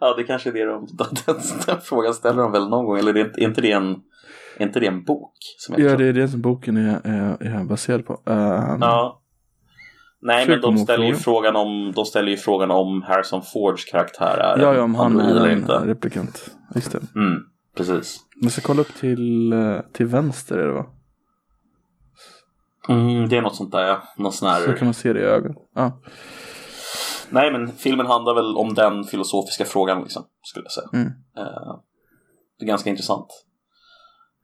[0.00, 0.86] ja, det kanske är det de,
[1.26, 3.90] den, den frågan ställer de väl någon gång, eller är inte det en,
[4.56, 5.32] är inte det en bok?
[5.76, 8.12] Ja, det är det som boken är, är, är baserad på.
[8.24, 9.22] Um, Ja.
[10.20, 14.38] Nej, men de ställer, ju frågan om, de ställer ju frågan om Harrison Fords karaktär
[14.38, 15.72] är ja, ja, om han android är eller en inte.
[15.72, 16.50] replikant.
[16.74, 16.98] Just det.
[16.98, 17.42] Mm,
[17.76, 18.20] precis.
[18.42, 20.86] Man ska kolla upp till, eh, till vänster är det va?
[22.88, 24.02] Mm, det är något sånt där, ja.
[24.16, 25.56] Någon sån Så kan man se det i ögonen.
[25.74, 26.00] Ja.
[27.30, 30.88] Nej, men filmen handlar väl om den filosofiska frågan, liksom, skulle jag säga.
[30.92, 31.06] Mm.
[31.36, 31.76] Eh,
[32.58, 33.26] det är ganska intressant.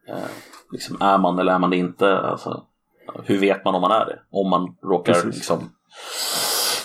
[0.08, 0.30] Eh,
[0.72, 2.18] liksom, är man eller är man det inte?
[2.18, 2.66] Alltså,
[3.24, 4.18] hur vet man om man är det?
[4.30, 5.34] Om man råkar Precis.
[5.34, 5.58] liksom...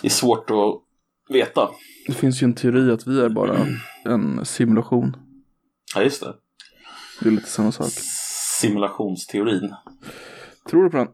[0.02, 0.82] Det är svårt att
[1.30, 1.70] veta.
[2.08, 3.58] Det finns ju en teori att vi är bara
[4.06, 5.18] en simulation.
[5.96, 6.34] Ja, just det.
[7.22, 7.90] Det är lite samma sak.
[8.60, 9.76] Simulationsteorin.
[10.70, 11.08] Tror du på den?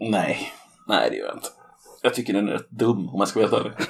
[0.00, 0.52] Nej,
[0.88, 1.48] nej det gör jag inte.
[2.02, 3.72] Jag tycker den är rätt dum om jag ska helt ärlig.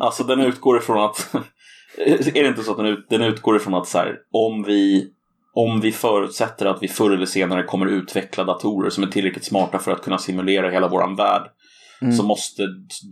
[0.00, 1.34] Alltså den utgår ifrån att,
[1.98, 5.12] är det inte så att den, ut, den utgår ifrån att så här, om vi
[5.52, 9.78] om vi förutsätter att vi förr eller senare kommer utveckla datorer som är tillräckligt smarta
[9.78, 11.50] för att kunna simulera hela våran värld
[12.16, 12.62] så måste,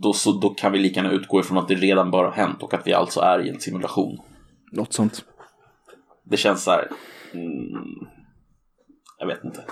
[0.01, 2.63] då, så, då kan vi lika gärna utgå ifrån att det redan bör ha hänt
[2.63, 4.17] och att vi alltså är i en simulation.
[4.71, 5.25] Något sånt.
[6.25, 6.89] Det känns så här,
[7.33, 8.07] mm,
[9.19, 9.63] jag vet inte.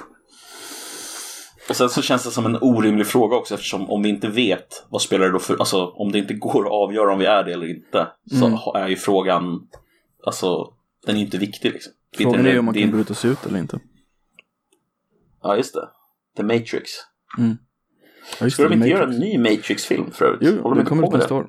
[1.69, 4.85] Och sen så känns det som en orimlig fråga också eftersom om vi inte vet
[4.89, 7.43] vad spelar det då för, alltså om det inte går att avgöra om vi är
[7.43, 8.07] det eller inte
[8.39, 8.57] så Mm.
[8.75, 9.67] är ju frågan,
[10.25, 10.73] alltså
[11.05, 11.93] den är inte viktig liksom.
[12.17, 13.79] Det är inte Frågan är en- om man kan bryta sig ut eller inte.
[15.41, 15.87] Ja just det,
[16.37, 16.91] The Matrix.
[17.37, 18.99] Ja, just Ska det, de inte Matrix.
[18.99, 20.39] göra en ny Matrix-film förut?
[20.41, 21.47] Jo, Håller de det kommer på ut nästa år.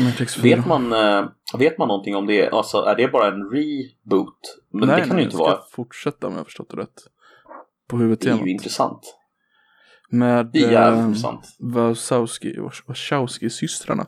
[0.00, 0.56] Matrix 4.
[0.56, 2.50] Vet man, eh, vet man någonting om det?
[2.50, 4.38] Alltså är det bara en reboot?
[4.72, 5.60] Men nej, det kan nej, det ju inte ska vara.
[5.70, 7.02] fortsätta om jag förstått det rätt.
[7.88, 8.46] På Det är huvudtemat.
[8.46, 9.18] ju intressant.
[10.10, 11.56] Med Det är jävligt eh, intressant.
[11.58, 14.06] Wazowski, Wachowski-systrarna.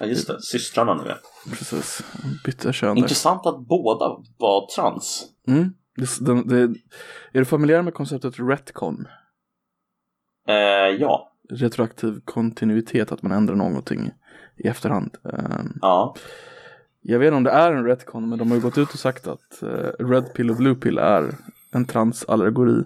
[0.00, 1.14] Ja just det, systrarna nu ja.
[1.50, 2.02] Precis.
[2.44, 3.02] Bytte kön där.
[3.02, 5.24] Intressant att båda var trans.
[5.48, 5.74] Mm.
[5.96, 6.78] Det, det, det,
[7.32, 9.06] är du familiär med konceptet retcon?
[10.48, 10.54] Eh,
[11.00, 14.10] ja, Retroaktiv kontinuitet, att man ändrar någonting
[14.56, 15.16] i efterhand.
[15.24, 16.14] Eh, ja.
[17.00, 18.98] Jag vet inte om det är en retcon, men de har ju gått ut och
[18.98, 21.34] sagt att eh, Red Pill och Blue Pill är
[21.72, 22.82] en transallegori.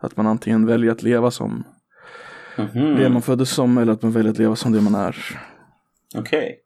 [0.00, 1.64] Att man antingen väljer att leva som
[2.56, 2.96] Mhm.
[2.96, 5.16] det man föddes som eller att man väljer att leva som det man är.
[6.16, 6.58] Okej.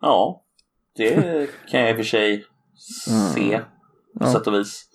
[0.00, 0.44] Ja,
[0.96, 1.14] det
[1.70, 2.44] kan jag i och för sig
[3.34, 3.58] se
[4.18, 4.32] på Ja.
[4.32, 4.86] sätt och vis.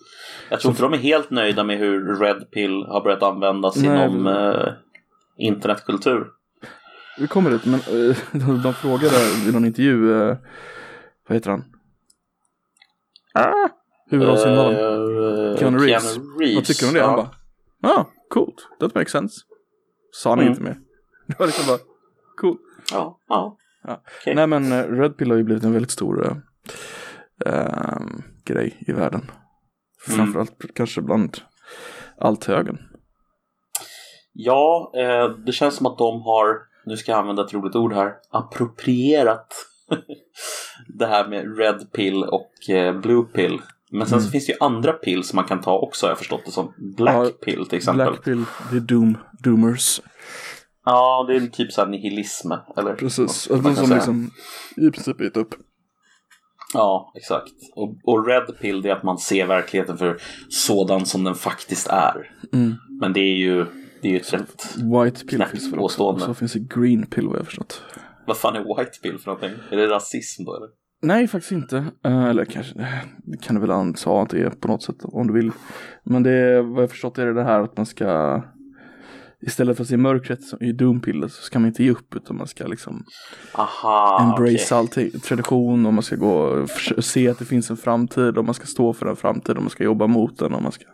[0.50, 3.84] Jag tror inte de är helt nöjda med hur Red Pill har börjat användas Nej,
[4.08, 4.68] inom eh,
[5.38, 6.26] internetkultur.
[7.18, 9.14] Vi kommer dit, men eh, de, de frågade
[9.48, 10.36] i någon intervju, eh,
[11.28, 11.64] vad heter han?
[13.34, 13.68] Ah,
[14.10, 15.52] Huvudrollsinnehavaren.
[15.52, 16.16] Eh, Keanu Reeves.
[16.56, 17.02] Vad tycker du om det?
[17.02, 17.30] Han bara,
[17.92, 19.40] ah, coolt, that makes sense.
[20.12, 20.50] Sa han Mm.
[20.50, 20.78] inte mer.
[21.26, 21.78] Det var liksom bara,
[22.40, 22.56] cool.
[22.92, 23.56] Ja, ja.
[23.82, 24.02] Ja.
[24.20, 24.34] Okej.
[24.34, 26.42] Nej men eh, Red Pill har ju blivit en väldigt stor
[27.46, 29.20] ehm, grej i världen.
[29.20, 30.16] Mm.
[30.16, 31.38] Framförallt kanske bland
[32.18, 32.78] allt högen.
[34.32, 37.92] Ja, eh, det känns som att de har, nu ska jag använda ett roligt ord
[37.92, 39.54] här, approprierat
[40.98, 43.60] det här med Red Pill och eh, Blue Pill.
[43.90, 46.18] Men sen så finns det ju andra pill som man kan ta också, har jag
[46.18, 46.72] förstått det som.
[46.96, 48.06] Black Ja, Pill till exempel.
[48.08, 50.00] Black Pill, det är Doom, Doomers.
[50.84, 52.52] Ja, det är typ såhär nihilism.
[52.76, 53.96] Eller Precis, de kan som säga.
[53.96, 54.30] liksom
[54.76, 55.54] i princip gett upp.
[56.74, 57.52] Ja, exakt.
[57.74, 60.16] Och, och Red Pill det är att man ser verkligheten för
[60.48, 62.30] sådan som den faktiskt är.
[62.52, 62.74] Mm.
[63.00, 63.66] Men det är ju,
[64.02, 64.76] det är ju ett rätt...
[64.76, 66.02] White Pill finns väl också.
[66.02, 67.82] Och så finns det Green Pill vad jag förstått.
[68.26, 69.50] Vad fan är White Pill för någonting?
[69.70, 70.68] Är det rasism då eller?
[71.02, 71.84] Nej, faktiskt inte.
[72.04, 72.74] Eh, eller kanske,
[73.24, 75.52] det kan du väl anta att det är på något sätt om du vill.
[76.04, 78.42] Men det är, vad jag förstått är det det här att man ska
[79.40, 82.46] Istället för att se mörkret i Doom-piller så ska man inte ge upp utan man
[82.46, 83.04] ska liksom
[83.54, 84.78] Aha, embrace okej.
[84.78, 86.64] allting, tradition och man ska gå
[86.96, 89.62] och se att det finns en framtid och man ska stå för den framtiden och
[89.62, 90.84] man ska jobba mot den och man ska,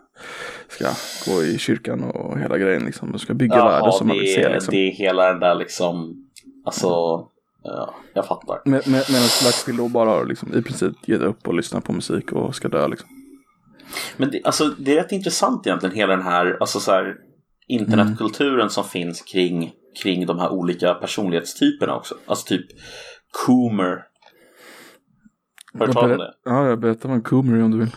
[0.69, 0.85] ska
[1.31, 3.11] gå i kyrkan och hela grejen liksom.
[3.11, 4.75] Man ska bygga Jaha, världen som man vill se liksom.
[4.75, 6.27] det är hela den där liksom,
[6.65, 6.89] alltså,
[7.63, 8.61] ja, jag fattar.
[8.65, 11.93] Med, med, medan Blackpill då bara har liksom i princip gett upp och lyssnat på
[11.93, 13.09] musik och ska dö liksom.
[14.17, 17.17] Men det, alltså, det är rätt intressant egentligen hela den här, alltså så här
[17.67, 22.15] internetkulturen som finns kring, kring de här olika personlighetstyperna också.
[22.27, 22.67] Alltså typ
[23.47, 24.05] Coomer.
[25.79, 26.35] Har du talat om det?
[26.45, 27.97] Ja, jag berättar en Coomer om du vill.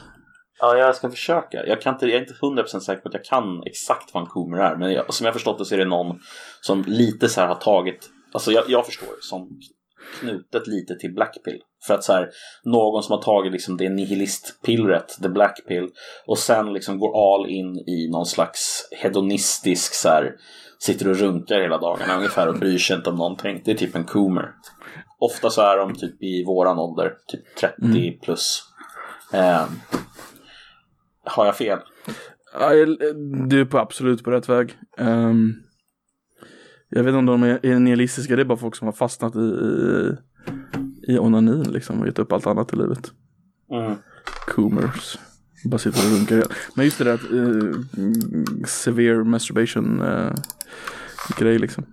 [0.59, 1.65] Ja, jag ska försöka.
[1.67, 4.29] Jag, kan inte, jag är inte 100% säker på att jag kan exakt vad en
[4.29, 4.75] Coomer är.
[4.75, 6.19] Men jag, som jag förstått det så är det någon
[6.61, 9.59] som lite så här har tagit, alltså jag, jag förstår som
[10.19, 11.59] knutet lite till Blackpill.
[11.87, 12.29] För att så här,
[12.63, 15.89] någon som har tagit liksom det nihilistpillret, the black pill,
[16.25, 20.31] och sen liksom går all in i någon slags hedonistisk så här,
[20.79, 23.61] sitter och runkar hela dagarna ungefär och bryr sig inte om någonting.
[23.65, 24.51] Det är typ en coomer.
[25.19, 28.19] Ofta så är de typ i våran ålder, typ 30 Mm.
[28.19, 28.63] plus.
[31.25, 31.79] Har jag fel?
[33.47, 34.77] Du är på absolut på rätt väg.
[34.97, 35.53] Ehm,
[36.89, 39.35] jag vet inte om de är, är nihilistiska, det är bara folk som har fastnat
[39.35, 40.15] i, i,
[41.07, 43.11] i onanin liksom och gett upp allt annat i livet.
[43.71, 43.95] Mm.
[44.47, 45.17] Coomers.
[45.65, 46.43] Bara sitter och runkar.
[46.73, 47.73] Men just det där att uh,
[48.67, 50.33] severe masturbation uh,
[51.37, 51.85] grej liksom.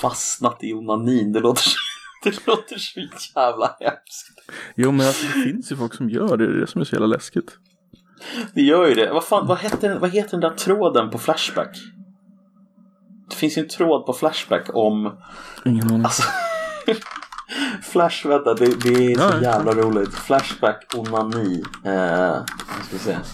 [0.00, 1.64] Fastnat i onanin, det låter,
[2.24, 3.00] det låter så
[3.36, 4.28] jävla hemskt.
[4.76, 6.84] Jo men alltså det finns ju folk som gör det, det är det som är
[6.84, 7.58] så jävla läskigt.
[8.54, 9.12] Det gör ju det.
[9.12, 11.76] Vad, fan, vad, heter, vad heter den där tråden på Flashback?
[13.30, 15.18] Det finns ju en tråd på Flashback om...
[15.64, 16.04] Ingen aning.
[16.04, 16.22] Alltså,
[17.82, 20.14] Flash, vänta, det, det är så jävla roligt.
[20.14, 21.62] Flashback onani.
[21.84, 22.44] Eh,
[22.84, 23.16] ska vi se.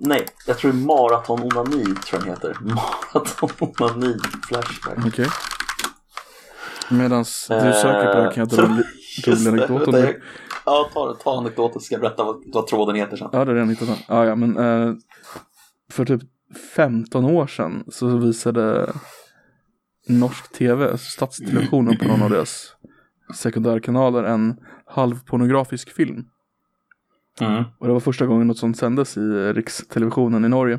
[0.00, 2.56] Nej, jag tror maraton onani tror jag den heter.
[2.60, 4.16] Maraton onani
[4.48, 4.98] Flashback.
[5.06, 5.28] Okej.
[6.88, 8.82] Medan du söker på det kan jag dra
[9.26, 10.16] rolig anekdot om det.
[10.66, 13.28] Ja, ta, ta anekdoten så ska jag berätta vad, vad tråden heter sen.
[13.32, 13.96] Ja, det är redan hittat den.
[14.08, 14.94] Ja, ja, men eh,
[15.92, 16.22] för typ
[16.76, 18.92] 15 år sedan så visade
[20.08, 22.76] norsk tv, alltså statstelevisionen på någon av deras
[23.34, 26.24] sekundärkanaler en halvpornografisk film.
[27.40, 27.64] Mm.
[27.78, 29.20] Och det var första gången något sånt sändes i
[29.52, 30.78] rikstelevisionen i Norge.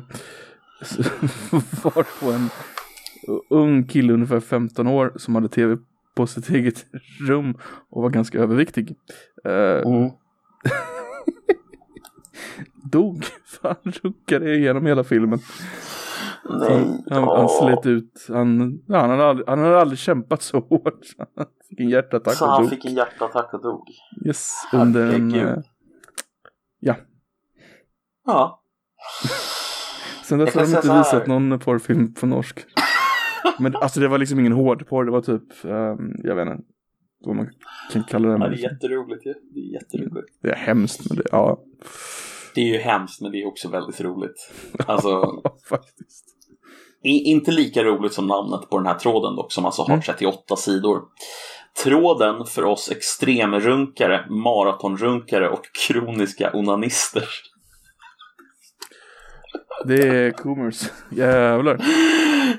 [1.82, 2.50] Var på en
[3.50, 5.76] ung kille ungefär 15 år som hade tv
[6.14, 6.86] på sitt eget
[7.28, 7.54] rum
[7.90, 8.96] och var ganska överviktig.
[9.44, 10.10] Eh, Mm.
[12.90, 15.38] dog för han runkade igenom hela filmen.
[16.48, 17.58] Han, han åh.
[17.62, 21.04] slet ut, han, han, hade aldrig, han hade aldrig kämpat så hårt.
[21.04, 22.70] så Han fick en hjärtattack Så och han dog.
[22.70, 23.88] fick en hjärtattack och dog.
[24.26, 25.34] Yes, under en...
[25.34, 25.56] Eh,
[26.80, 26.96] ja,
[28.26, 28.62] Ja.
[30.24, 32.64] sen dess har de inte så visat någon porrfilm på norsk.
[33.58, 36.64] Men alltså det var liksom ingen hårdporr, det var typ, ehm, jag vet inte
[37.26, 37.50] vad man
[37.92, 38.44] kan kalla det.
[38.44, 39.34] ja, det är jätteroligt ju.
[39.54, 40.28] Det är jätteroligt.
[40.42, 41.60] Det är hemskt men det, ja,
[42.54, 44.52] Det är ju hemskt men det är också väldigt roligt.
[44.86, 46.24] Alltså, faktiskt.
[47.02, 50.02] inte lika roligt som namnet på den här tråden dock, som alltså har Mm.
[50.02, 51.02] 38 sidor.
[51.84, 57.24] Tråden för oss extremrunkare, maratonrunkare och kroniska onanister.
[59.84, 61.80] Det är Coomers, jävlar.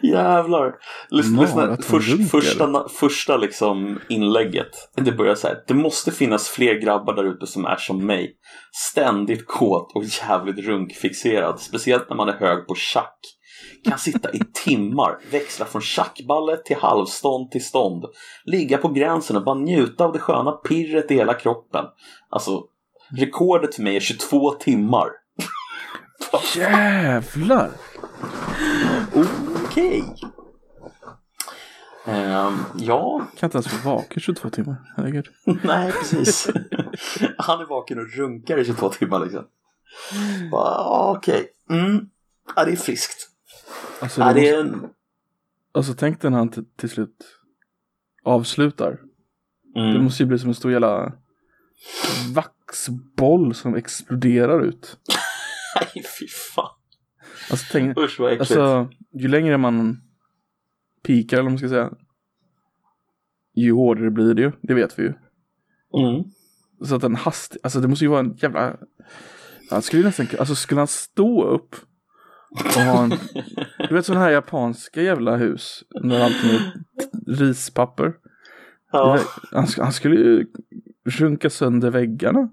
[0.07, 0.75] Jävlar!
[1.09, 1.77] Lyssna, lyssna.
[1.81, 4.89] Först, första, första liksom inlägget.
[4.95, 5.63] Det börjar så här.
[5.67, 8.35] Det måste finnas fler grabbar där ute som är som mig.
[8.71, 11.59] Ständigt kåt och jävligt runkfixerad.
[11.59, 13.19] Speciellt när man är hög på schack.
[13.89, 18.05] Kan sitta i timmar, växla från schackballe till halvstånd till stånd.
[18.45, 21.85] Ligga på gränsen och bara njuta av det sköna pirret i hela kroppen.
[22.29, 22.63] Alltså,
[23.17, 25.07] rekordet för mig är 22 timmar.
[26.55, 27.69] Jävlar!
[29.75, 30.03] Okej.
[32.05, 35.25] Ehm, ja, Kan inte ens vara vaken 22 timmar, herregud.
[35.63, 36.47] nej precis.
[37.37, 39.47] Han är vaken och runkar i 22 timmar liksom.
[40.51, 41.47] Va, Okej.
[41.69, 42.09] Mm.
[42.55, 43.29] Ja, det är friskt.
[44.01, 44.89] Alltså, Ja, det det måste, är en...
[45.73, 47.25] alltså tänk när han till, till slut
[48.23, 48.99] avslutar.
[49.73, 50.03] Det Mm.
[50.03, 51.13] måste ju bli som en stor jävla
[52.33, 54.97] vaxboll som exploderar ut.
[55.75, 56.74] Nej, fy fan.
[57.51, 58.51] Alltså, tänk, Usch vad äckligt.
[58.51, 60.01] alltså ju längre man
[61.03, 61.93] pikar eller vad man ska säga.
[63.55, 65.13] Ju hårdare blir det ju, det vet vi ju.
[65.97, 66.23] Mm.
[66.85, 68.77] Så att en hast, alltså det måste ju vara en jävla...
[69.69, 71.75] Han skulle ju nästan, alltså skulle han stå upp
[72.51, 73.13] och ha en,
[73.89, 76.73] du vet sådana här japanska jävla hus, när allting är
[77.27, 78.13] rispapper.
[78.91, 79.19] Ja.
[79.51, 80.45] Han, han skulle ju
[81.05, 82.49] runka sönder väggarna.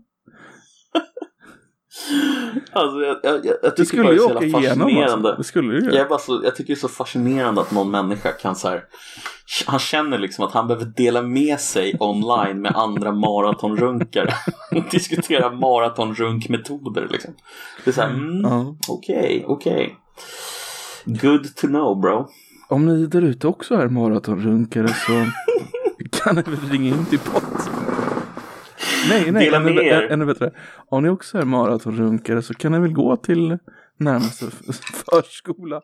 [2.72, 5.28] Alltså, jag, jag, jag, jag Det tycker skulle bara det är så jävla igenom fascinerande.
[5.28, 5.34] alltså.
[5.36, 8.32] Det skulle ju Jag, bara så, jag tycker det är så fascinerande att någon människa
[8.32, 8.84] kan så här,
[9.66, 14.34] Han känner liksom att han behöver dela med sig online med andra maratonrunkare.
[14.90, 17.34] Diskutera maratonrunkmetoder liksom.
[17.84, 18.44] Det är så här, mm,
[18.88, 19.96] okej, okej.
[21.04, 22.28] Good to know bro.
[22.68, 25.12] Om ni där ute också är maratonrunkare så
[26.22, 27.61] kan ni väl ringa in till pott.
[29.08, 30.02] Nej, nej, Dela ännu, med er.
[30.10, 30.50] ännu bättre.
[30.90, 33.58] Om ni också är maratonrunkare så kan ni väl gå till
[33.98, 34.46] närmaste
[35.10, 35.80] förskola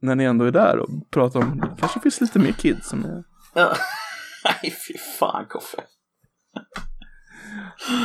[0.00, 3.04] när ni ändå är där och prata om, det kanske finns lite mer kids som
[3.04, 3.22] är
[3.54, 3.72] Ja.
[4.44, 5.78] Nej fy fan Koffe.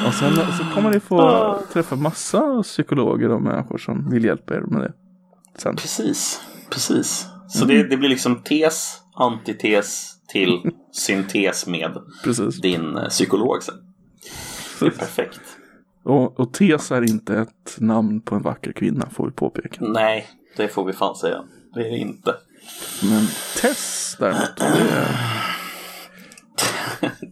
[0.08, 4.62] Och sen så kommer ni få träffa massa psykologer och människor som vill hjälpa er
[4.62, 4.94] med det.
[5.58, 5.76] Sen.
[5.76, 7.28] Precis, precis.
[7.50, 12.62] Så det, det blir liksom tes, antites till syntes med Precis.
[12.62, 13.76] din eh, psykolog sen.
[14.80, 15.42] Det är perfekt.
[16.04, 19.78] Och, och Tes är inte ett namn på en vacker kvinna får vi påpeka.
[19.82, 20.28] Nej,
[20.58, 21.44] det får vi fan säga.
[21.74, 22.36] Det är det inte.
[23.04, 23.28] Men
[23.62, 24.58] Tess däremot.
[24.58, 25.08] Det.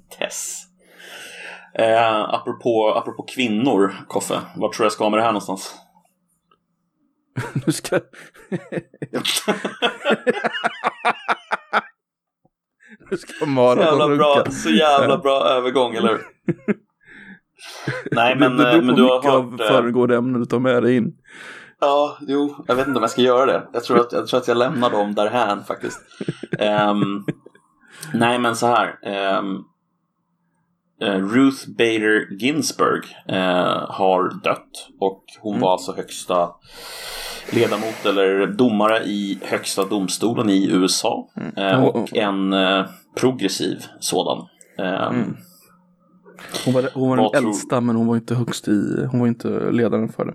[0.18, 0.64] Tess.
[1.74, 4.42] Eh, apropå, apropå kvinnor, Koffe.
[4.56, 5.76] Vart tror jag ska med det här någonstans?
[7.66, 7.96] Nu ska...
[13.12, 14.52] nu ska Mara jävla bra, runka.
[14.52, 16.22] så jävla bra övergång, eller hur?
[18.12, 19.62] Nej, men, det, beror eh, på men du har mycket av hört...
[19.62, 21.14] eh, föregående ämnen du tar med dig in.
[21.80, 23.68] Ja, jo, jag vet inte om jag ska göra det.
[23.74, 26.00] Jag tror att jag, tror att jag lämnar dem därhän faktiskt.
[26.60, 27.26] Ehm,
[28.14, 28.96] nej, men så här.
[29.04, 29.42] eh,
[31.34, 35.62] Ruth Bader Ginsburg eh, har dött och hon Mm.
[35.62, 36.50] var alltså högsta
[37.54, 42.86] ledamot eller domare i högsta domstolen i USA eh, Och- och en eh,
[43.16, 44.46] progressiv sådan.
[44.80, 45.36] Ehm, Mm.
[46.66, 49.28] Hon var, hon var den tror- äldsta men hon var inte högst i, hon var
[49.28, 50.34] inte ledaren för det.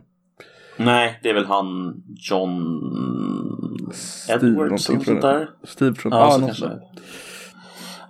[0.77, 1.95] Nej, det är väl han
[2.31, 5.51] John Steve Edwards eller sånt där.
[5.65, 6.41] Steve tror Ja, jag.
[6.41, 6.71] kanske.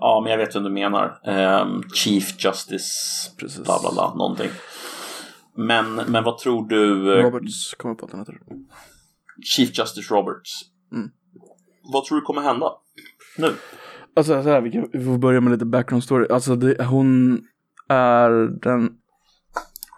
[0.01, 1.19] Ja, men jag vet vem du menar.
[1.25, 3.65] Ehm, Chief Justice, Precis.
[3.65, 4.51] bla bla bla, någonting.
[5.57, 7.19] Men, men vad tror du?
[7.19, 8.35] eh, Roberts kommer på att den heter.
[9.45, 10.51] Chief Justice Roberts.
[10.93, 11.11] Mm.
[11.93, 12.73] Vad tror du kommer hända
[13.39, 13.53] nu?
[14.17, 16.27] Alltså så här, vi, kan, vi får börja med lite background story.
[16.31, 17.41] Alltså det, hon
[17.93, 18.31] är
[18.63, 18.91] den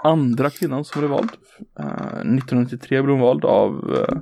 [0.04, 1.30] andra kvinnan som blev vald.
[1.78, 4.16] Eh, 1993 blev hon vald av eh,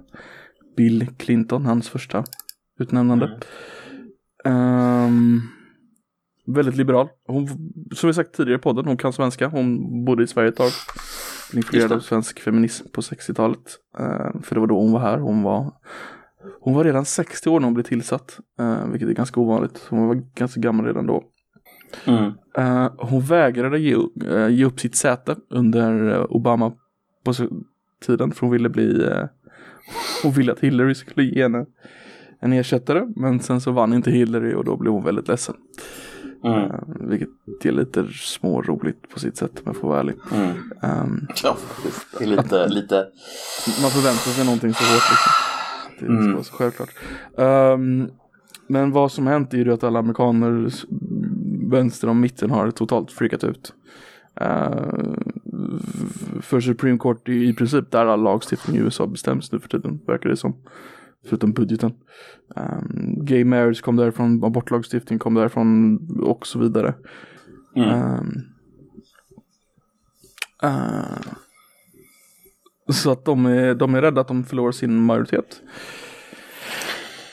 [0.77, 2.25] Bill Clinton, hans första
[2.81, 3.27] utnämnande.
[3.27, 3.41] Mm.
[4.45, 5.41] Ehm,
[6.47, 7.09] väldigt liberal.
[7.27, 7.49] Hon,
[7.95, 9.49] som vi sagt tidigare i podden, hon kan svenska.
[9.49, 10.71] Hon bodde i Sverige ett tag.
[11.55, 13.79] Influerad av svensk feminism på 60-talet.
[13.99, 15.19] Ehm, för det var då hon var här.
[15.19, 15.73] Hon var,
[16.61, 18.39] hon var redan 60 år när hon blev tillsatt.
[18.59, 19.87] eh, vilket är ganska ovanligt.
[19.89, 21.25] Hon var ganska gammal redan då.
[22.07, 22.33] Mm.
[22.59, 23.97] Eh, hon vägrade ge,
[24.31, 26.73] eh, ge upp sitt säte under eh, Obama
[27.25, 27.33] på
[28.07, 28.33] tiden.
[28.33, 29.25] För hon ville bli eh,
[30.23, 31.67] Hon ville att Hillary skulle ge henne
[32.41, 33.13] en ersättare.
[33.17, 35.55] Men sen så vann inte Hillary och då blev hon väldigt ledsen.
[36.45, 36.71] Mm.
[37.01, 37.29] Vilket
[37.65, 40.15] är lite småroligt på sitt sätt om jag får vara ärlig.
[40.35, 40.51] Mm.
[40.83, 41.57] Ehm, Ja.
[42.19, 43.07] Det är lite, lite...
[43.83, 45.33] man förväntar sig någonting så hårt liksom.
[45.99, 46.45] Det ska Mm.
[46.45, 46.91] så självklart.
[47.39, 48.09] Ehm,
[48.67, 50.69] men vad som hänt är ju att alla amerikaner,
[51.73, 53.73] vänster och mitten har totalt freakat ut.
[54.41, 55.15] Uh,
[56.41, 59.69] för Supreme Court är ju i princip där all lagstiftning i USA bestäms nu för
[59.69, 60.57] tiden, verkar det som.
[61.27, 61.93] Förutom budgeten.
[62.57, 66.95] Um, gay marriage kom därifrån, abortlagstiftning kom därifrån och så vidare.
[67.77, 67.89] Mm.
[67.89, 68.33] Ehm,
[70.63, 71.33] eh,
[72.93, 75.63] så att de är, de är rädda att de förlorar sin majoritet.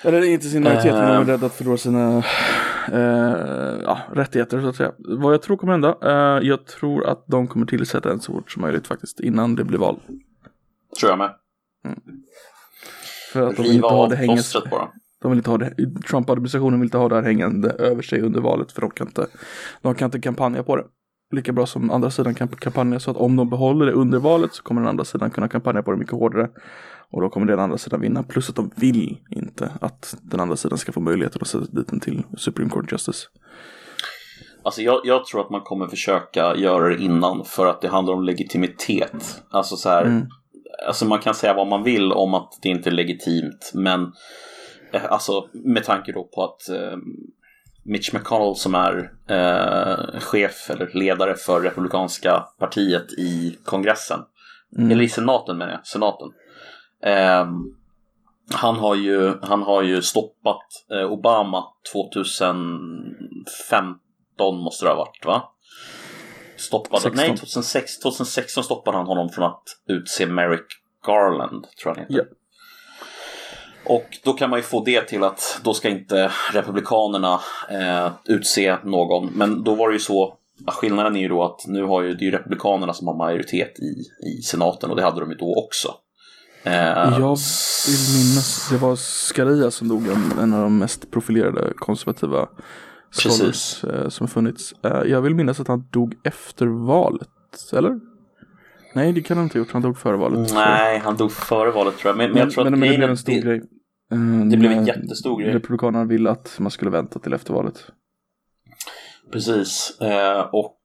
[0.04, 2.24] Eller inte sin majoritet, men de är rädda att förlora sina
[2.94, 4.92] eh, ja, rättigheter så att säga.
[4.98, 8.52] Vad jag tror kommer hända, eh, jag tror att de kommer tillsätta en så fort
[8.52, 10.00] som möjligt faktiskt, innan det blir val.
[11.00, 11.32] Tror jag med.
[13.34, 14.44] För att de vill inte ha det hängande,
[15.22, 15.74] de vill inte ha det,
[16.10, 19.28] Trump-administrationen vill inte ha det här hängande över sig under valet för de kan inte,
[19.82, 20.84] de kan inte kampanja på det.
[21.32, 24.54] Lika bra som andra sidan kan kampanja så att om de behåller det under valet
[24.54, 26.50] så kommer den andra sidan kunna kampanja på det mycket hårdare.
[27.12, 28.24] Och då kommer den andra sidan vinna.
[28.24, 31.88] Plus att de vill inte att den andra sidan ska få möjligheten att sätta dit
[31.88, 33.28] den till Supreme Court Justice.
[34.64, 38.14] Alltså jag, jag tror att man kommer försöka göra det innan för att det handlar
[38.14, 39.41] om legitimitet.
[39.49, 40.28] Alltså så här, Mm.
[40.88, 44.12] alltså man kan säga vad man vill om att det inte är legitimt, men
[44.93, 46.97] eh, alltså med tanke då på att eh,
[47.84, 54.20] Mitch McConnell som är eh, chef eller ledare för Republikanska partiet i kongressen,
[54.78, 54.91] Mm.
[54.91, 56.28] eller i senaten menar jag, senaten.
[57.04, 57.76] Ehm,
[58.54, 64.00] han, har ju, han har ju stoppat eh, Obama 2015
[64.39, 65.43] måste det ha varit va?
[66.58, 67.28] Stoppade, 16.
[67.28, 70.66] nej 2006, 2016 stoppade han honom från att utse Merrick
[71.06, 72.16] Garland tror jag han heter.
[72.16, 72.24] Ja.
[73.86, 77.39] Och då kan man ju få det till att då ska inte Republikanerna
[77.70, 79.26] eh, utse någon.
[79.26, 80.38] Men då var det ju så,
[80.68, 83.80] skillnaden är ju då att nu har ju, det är ju Republikanerna som har majoritet
[83.80, 85.95] i, i senaten och det hade de ju då också.
[86.64, 87.38] Eh, Jag
[87.88, 90.07] vill minnas, det var Scalia som dog,
[90.41, 92.47] en, av de mest profilerade konservativa
[93.12, 94.74] scholars eh, som funnits.
[94.84, 97.30] Eh, jag vill minnas att han dog efter valet,
[97.74, 97.99] eller?
[98.95, 100.53] Nej, det kan han inte ha gjort, han dog före valet.
[100.53, 102.18] Nej, han dog före valet tror jag.
[102.18, 103.62] Men, men jag tror men, att men det blev en stor det- grej.
[104.51, 105.53] Det blev en jättestor grej.
[105.53, 107.86] Republikanerna ville att man skulle vänta till efter valet.
[109.32, 109.97] Precis.
[110.51, 110.76] Och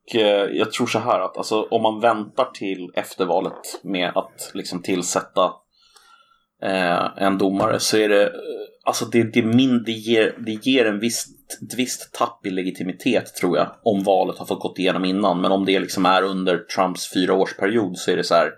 [0.53, 4.83] jag tror så här att alltså, om man väntar till efter valet med att liksom
[4.83, 5.51] tillsätta
[6.65, 8.33] eh, en domare så är det,
[8.85, 11.27] alltså det, det, min, det, ger, det ger en viss,
[11.63, 15.41] ett visst tapp i legitimitet tror jag, om valet har fått gått igenom innan.
[15.41, 18.51] Men om det liksom är under Trumps fyraårsperiod så är det så här,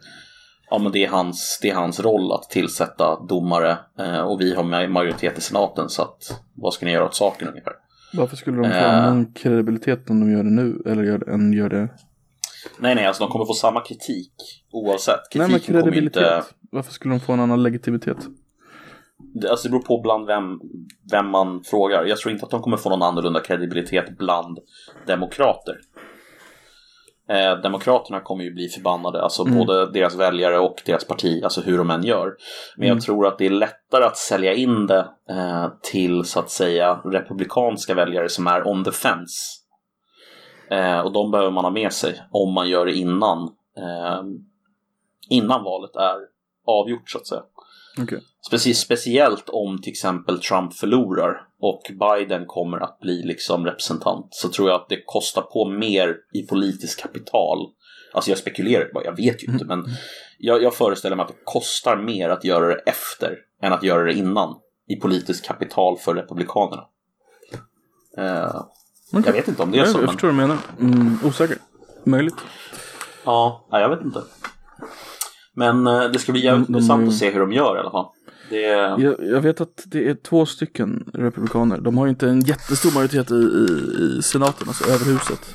[0.70, 4.54] ja men det är hans, det är hans roll att tillsätta domare eh, och vi
[4.54, 7.72] har majoritet i senaten så att vad ska ni göra åt saken ungefär?
[8.12, 9.06] Varför skulle de få Eh.
[9.06, 11.88] annan kredibilitet om de gör det nu eller gör, än gör det?
[12.78, 14.32] Nej, nej, alltså de kommer få samma kritik
[14.72, 15.16] oavsett.
[15.16, 16.22] Nej Kritiken men kommer kredibilitet.
[16.22, 16.44] inte...
[16.72, 18.18] Varför skulle de få en annan legitimitet?
[19.34, 20.60] Det, alltså det beror på bland vem,
[21.10, 22.04] vem man frågar.
[22.04, 24.58] Jag tror inte att de kommer få någon annorlunda kredibilitet bland
[25.06, 25.74] demokrater.
[27.28, 29.58] Eh, demokraterna kommer ju bli förbannade, alltså Mm.
[29.58, 32.32] både deras väljare och deras parti, alltså hur de än gör.
[32.76, 36.50] Men jag tror att det är lättare att sälja in det eh, till så att
[36.50, 39.36] säga republikanska väljare som är on the fence.
[40.70, 43.42] Eh, och de behöver man ha med sig om man gör det innan,
[43.78, 44.22] eh,
[45.28, 46.16] innan valet är
[46.66, 47.42] avgjort så att säga.
[48.02, 48.20] Okej.
[48.50, 54.48] Specie- speciellt om till exempel Trump förlorar och Biden kommer att bli liksom representant så
[54.48, 57.58] tror jag att det kostar på mer i politiskt kapital.
[58.14, 59.84] Alltså jag spekulerar bara, jag vet ju inte men
[60.38, 64.04] jag, jag föreställer mig att det kostar mer att göra det efter än att göra
[64.04, 64.54] det innan
[64.88, 66.84] i politiskt kapital för Republikanerna.
[68.18, 68.62] Eh,
[69.12, 69.22] Okej.
[69.26, 69.90] Jag vet inte om det är så.
[69.98, 70.08] jag Men...
[70.12, 70.58] förstår vad du menar.
[70.80, 71.58] Mm, osäker.
[72.04, 72.34] Möjligt.
[73.24, 74.22] Ja, nej, jag vet inte.
[75.54, 77.90] Men eh, det ska bli jävligt intressant ju- att se hur de gör i alla
[77.90, 78.06] fall.
[78.50, 81.78] Det, Jag, jag vet att det är två stycken republikaner.
[81.80, 85.54] De har ju inte en jättestor majoritet i, i, i senaten, alltså överhuset.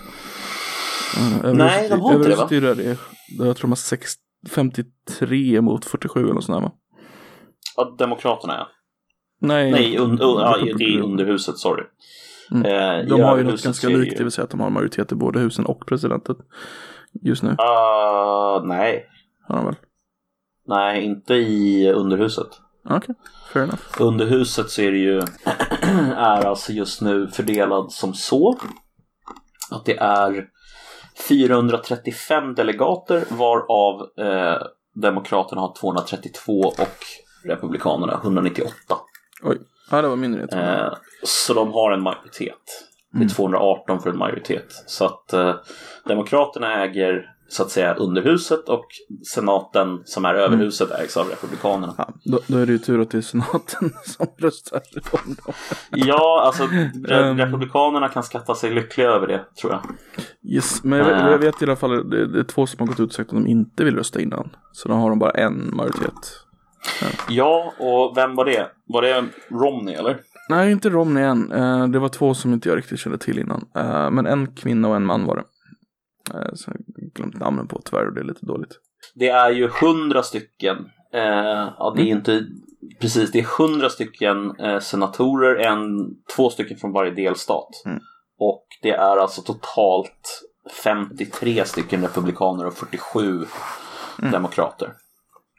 [1.17, 2.97] Uh, överhuset Nej, de har inte det, överhuset är där det är.
[3.37, 4.13] Jag tror de har sex,
[4.49, 6.71] 53 mot 47 eller något sånt där va?
[7.75, 8.67] ja, Demokraterna ja.
[9.41, 11.03] Nej, Nej, un, un, ja, det är Republikaner.
[11.03, 11.83] underhuset, sorry.
[12.51, 12.65] Mm.
[12.65, 15.15] Eh, De har ju något ganska likt, det vill säga att de har majoritet i
[15.15, 16.37] både husen och presidentet.
[17.21, 19.05] Just nu Ah, nej,
[19.47, 19.75] har de väl.
[20.67, 22.47] nej, inte i underhuset.
[22.89, 23.15] Okej,
[23.53, 23.81] fair enough.
[23.99, 25.17] Underhuset så är det ju,
[26.15, 28.57] är alltså just nu fördelad som så.
[29.71, 30.47] Att det är
[31.27, 34.61] 435 delegater varav eh,
[35.01, 36.97] Demokraterna har 232 och
[37.45, 38.71] Republikanerna 198.
[39.43, 39.57] Oj,
[39.91, 40.41] ja, det var mindre.
[40.41, 42.87] Eh, så de har en majoritet.
[43.11, 43.29] Det är Mm.
[43.29, 44.83] 218 för en majoritet.
[44.87, 45.55] Så att eh,
[46.07, 48.85] Demokraterna äger så att säga underhuset och
[49.33, 51.93] senaten som är överhuset ägs av Republikanerna.
[51.97, 54.81] Ja, då, då är det ju tur att det är senaten som röstar
[55.11, 55.53] om dem.
[55.89, 57.37] Ja, alltså re- Ehm.
[57.37, 59.81] Republikanerna kan skatta sig lyckliga över det tror jag.
[60.53, 61.31] Yes, men jag, vet- Äh.
[61.31, 63.29] jag vet i alla fall, det, det är två som har gått ut och sagt
[63.29, 64.49] att de inte vill rösta innan.
[64.71, 66.45] Så då har de bara en majoritet.
[67.29, 68.67] Ja, och vem var det?
[68.85, 70.19] Var det Romney eller?
[70.49, 71.51] Nej, inte Romney än.
[71.51, 73.67] Eh, det var två som inte jag riktigt kände till innan.
[73.75, 75.43] Eh, men en kvinna och en man var det.
[76.37, 78.79] Eh, så jag glömt namnen på tyvärr och det är lite dåligt.
[79.15, 80.77] Det är ju hundra stycken.
[81.11, 82.17] Ja, det är Mm.
[82.17, 82.45] inte
[82.99, 83.31] precis.
[83.31, 87.69] Det är hundra stycken senatorer, en, två stycken från varje delstat.
[87.85, 87.99] Mm.
[88.39, 90.41] Och det är alltså totalt
[90.83, 93.45] 53 stycken republikaner och 47
[94.19, 94.31] Mm.
[94.31, 94.93] demokrater.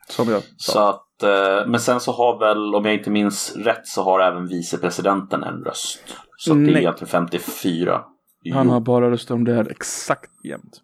[0.08, 1.04] Som jag Så sa.
[1.22, 4.46] Att, eh, men sen så har väl, om jag inte minns rätt, så har även
[4.46, 6.16] vicepresidenten en röst.
[6.36, 6.76] Så det är Nej.
[6.82, 7.92] egentligen 54.
[8.52, 8.72] Han Jo.
[8.72, 10.80] har bara röstat om det här exakt jämt.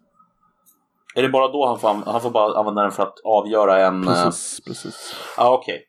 [1.15, 3.87] Är det bara då han får, an- han får bara använda den för att avgöra
[3.87, 4.03] en...
[4.07, 5.15] eh, Precis, precis.
[5.37, 5.85] Ja, okej.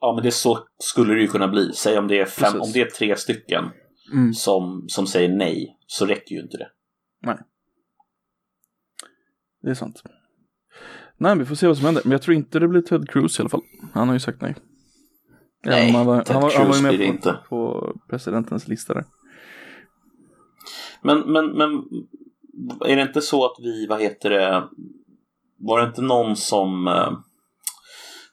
[0.00, 1.72] Ja, men det så skulle det ju kunna bli.
[1.72, 2.60] Säg om det är, fem, Precis.
[2.60, 3.64] om det är tre stycken
[4.12, 4.32] Mm.
[4.34, 6.68] som, som säger nej, så räcker ju inte det.
[9.62, 10.02] Det är sant.
[11.22, 12.02] Nej, vi får se vad som händer.
[12.04, 13.62] Men jag tror inte det blir Ted Cruz i alla fall.
[13.92, 14.54] Han har ju sagt nej.
[15.64, 17.32] Nej, om han var, Ted han var, han var ju blir det med inte.
[17.32, 19.04] på, på presidentens lista där.
[21.02, 21.84] Men, men, men
[22.86, 24.68] är det inte så att vi, vad heter det,
[25.58, 27.12] var det inte någon som eh,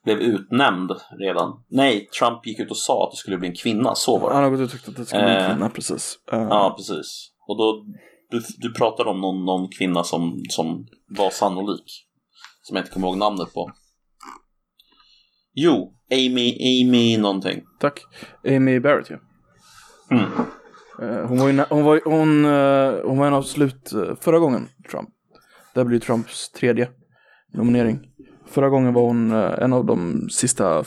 [0.04, 1.64] blev utnämnd redan?
[1.68, 4.36] Nej, Trump gick ut och sa att det skulle bli en kvinna, så var det.
[4.36, 6.20] Han har gått ut och tyckt att det ska bli en Eh, kvinna, precis.
[6.32, 7.32] Eh, Ja, precis.
[7.48, 7.86] Och då,
[8.30, 12.06] du, du pratade om någon, någon kvinna som, som var sannolik.
[12.70, 13.72] Som jag inte kommer ihåg namnet på.
[15.54, 16.54] Jo, Amy,
[16.84, 17.64] Amy någonting.
[17.80, 18.02] Tack.
[18.48, 19.18] Amy Barrett, ja.
[20.12, 20.24] Mm.
[21.02, 24.16] Eh, hon var ju, hon var, ju- hon, eh, hon var en av slut eh,
[24.22, 25.10] förra gången, Trump.
[25.74, 26.90] Det här blir Trumps tredje
[27.54, 28.00] nominering.
[28.48, 30.84] Förra gången var hon eh, en av de sista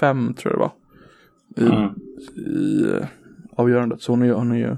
[0.00, 0.72] fem, tror jag det var.
[1.66, 1.94] I, Mm.
[2.36, 3.06] i eh,
[3.56, 4.02] avgörandet.
[4.02, 4.76] Så hon är ju, hon är ju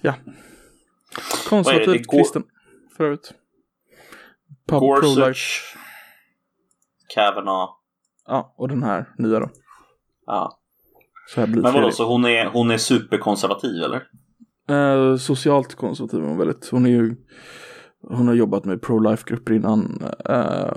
[0.00, 0.14] ja.
[1.48, 2.42] Konservativt kristen,
[2.96, 3.34] för övrigt.
[4.68, 4.80] Pub.
[4.80, 5.76] Gorsuch.
[7.14, 7.70] Kavanaugh.
[8.26, 9.50] Ja, och den här nya då.
[10.26, 10.58] Ja.
[11.34, 14.02] Så här blir Men vadå, så hon är, hon är superkonservativ eller?
[14.70, 16.68] Eh, socialt konservativ hon väldigt.
[16.70, 17.16] Hon är ju
[18.02, 20.02] Hon har jobbat med pro-life-grupper innan.
[20.24, 20.68] Eh,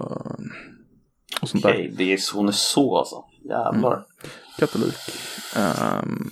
[1.41, 1.97] och sånt Okej, där.
[1.97, 3.23] det är, hon är så alltså.
[3.43, 4.05] Jävlar.
[4.59, 4.95] Katolik.
[5.55, 6.29] Ehm,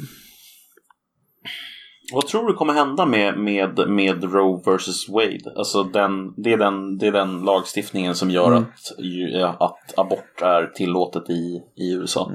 [2.14, 5.53] Vad tror du kommer hända med, med, med Roe vs Wade?
[5.55, 8.64] Alltså den, det, är den, det är den lagstiftningen som gör Mm.
[8.64, 12.32] att, ju- att abort är tillåtet i, i USA.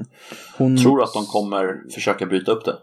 [0.57, 2.75] hon, Tror du att de kommer försöka bryta upp det?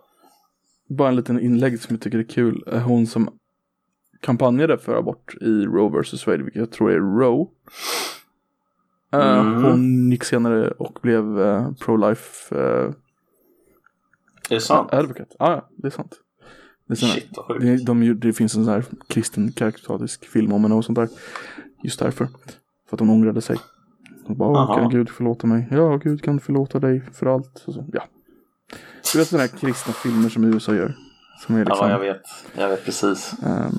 [0.89, 2.65] Bara en liten inlägg som jag tycker är kul.
[2.67, 3.31] är Hon som
[4.21, 7.47] kampanjade för abort i Roe vs Wade, vilket jag tror är Roe.
[9.15, 9.65] Eh, Mm.
[9.65, 12.95] Hon gick senare och blev eh, pro-life Är
[14.49, 14.93] det sant?
[14.93, 15.37] advocate.
[15.39, 16.21] Ah, ja, det är sant.
[16.89, 17.61] Det, såna, Shit vad sjukt.
[17.63, 21.09] det, de, det finns en sån här kristen karaktäristisk film om henne och sånt där.
[21.83, 22.29] Just därför.
[22.89, 23.57] För att hon ångrade sig.
[24.27, 24.75] Hon bara, "Åh, Aha.
[24.75, 25.69] kan Gud förlåta mig?
[25.71, 27.65] Ja, Gud kan förlåta dig för allt.
[27.67, 28.05] Och så, ja.
[29.13, 30.95] Du vet sådana här kristna filmer som USA gör.
[31.47, 32.23] Som är liksom, Ja, jag vet.
[32.57, 33.35] Jag vet precis.
[33.43, 33.73] ehm,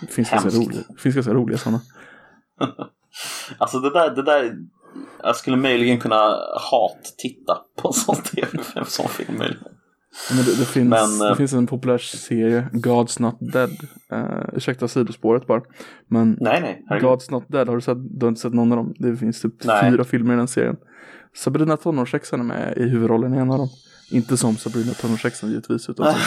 [0.00, 1.80] det finns ganska roliga, finns ganska roliga sådana.
[3.58, 4.58] Alltså det där, det där
[5.22, 6.36] jag skulle möjligen kunna
[6.70, 9.42] hat-titta på en sån tv, en sån film.
[10.30, 13.70] Men det, det, finns, Men, eh, det finns en populär serie, God's Not Dead.
[14.12, 15.62] Uh, ursäkta sidospåret bara.
[16.08, 17.08] Men Nej, nej, herregud.
[17.08, 17.98] God's Not Dead, har du sett?
[18.20, 18.94] Du har inte sett någon av dem?
[18.98, 19.90] Det finns typ Nej.
[19.90, 20.76] fyra filmer i den serien.
[21.34, 23.68] Sabrina tonårssexan är med i huvudrollen i en av dem.
[24.10, 25.88] Inte som Sabrina tonårssexan givetvis.
[25.88, 26.20] Utan som,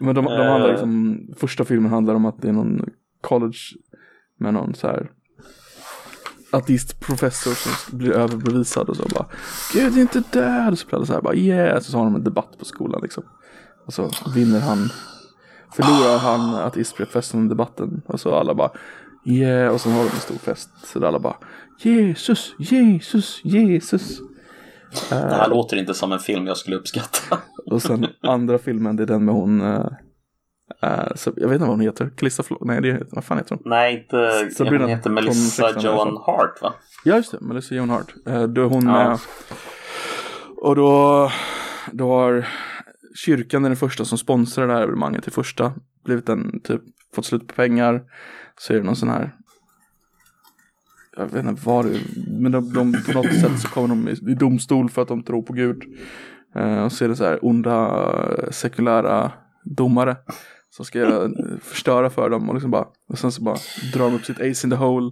[0.06, 0.70] men de, de handlar Eh.
[0.70, 2.84] liksom, första filmen handlar om att det är någon
[3.20, 3.58] college
[4.38, 5.10] med någon så här
[6.56, 9.26] ateistprofessor som blir överbevisad och så bara
[9.72, 10.72] Gud är inte död!
[10.72, 11.80] Och så blir alla så här bara yeah!
[11.80, 13.24] Så har de en debatt på skolan liksom.
[13.86, 14.88] Och så vinner han
[15.72, 18.70] Förlorar han ateistprofessorn debatten och så alla bara
[19.24, 19.74] yeah!
[19.74, 21.36] Och så har de en stor fest så där alla bara
[21.78, 24.20] Jesus, Jesus, Jesus!
[25.08, 27.38] Det här låter inte som en film jag skulle uppskatta.
[27.66, 29.86] Och sen andra filmen det är den med hon eh,
[30.82, 33.54] eh, så, Jag vet inte vad hon heter, Calista Flo- Nej det vad fan heter
[33.54, 33.62] hon?
[33.70, 34.50] Nej, inte...
[34.56, 36.16] Sabrina Hon heter Melissa Joan.
[36.26, 36.74] Hart, va?
[37.04, 38.14] Ja just det, Melissa Joan Hart.
[38.26, 39.08] Eh, då är hon Ja.
[39.08, 39.18] med.
[40.56, 41.30] Och då,
[41.92, 42.46] då har
[43.14, 45.72] kyrkan är den första som sponsrar det här evenemanget till första.
[46.04, 46.80] Blivit en typ,
[47.14, 48.02] fått slut på pengar.
[48.58, 49.34] Så är det någon sån här.
[51.16, 52.00] Jag vet inte vad det är.
[52.40, 55.22] Men de, de, på något sätt så kommer de i, i domstol för att de
[55.22, 55.82] tror på Gud.
[56.54, 58.06] Eh, och så är det så här onda
[58.50, 59.32] sekulära
[59.64, 60.16] domare.
[60.76, 61.28] Som ska eh,
[61.62, 62.86] förstöra för dem och liksom bara.
[63.08, 63.56] Och sen så bara
[63.92, 65.10] drar de upp sitt ace in the hole.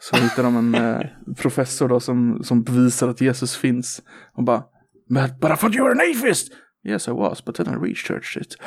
[0.00, 1.00] Så hittar de en eh,
[1.36, 4.02] professor då som, som bevisar att Jesus finns.
[4.36, 4.62] Och bara,
[5.08, 6.52] but, but I thought you were an atheist!
[6.84, 8.56] Yes I was, but then I researched it.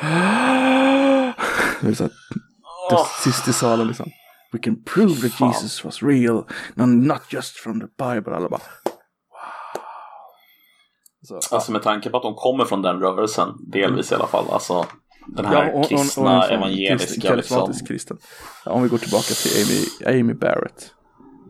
[1.80, 2.12] det är så här,
[3.24, 4.10] sist i salen liksom.
[4.52, 5.52] We can prove that Fan.
[5.52, 6.44] Jesus was real,
[6.74, 8.36] no, not just from the Bible.
[8.36, 8.60] Alla bara,
[9.30, 9.82] wow.
[11.22, 14.50] Så, Alltså med tanke på att de kommer från den rörelsen, delvis i alla fall.
[14.50, 14.86] Alltså
[15.26, 17.86] den här Ja, och kristna, en sån evangeliska kristen- liksom.
[17.86, 18.16] kristen.
[18.64, 20.92] Ja, om vi går tillbaka till Amy, Amy Barrett.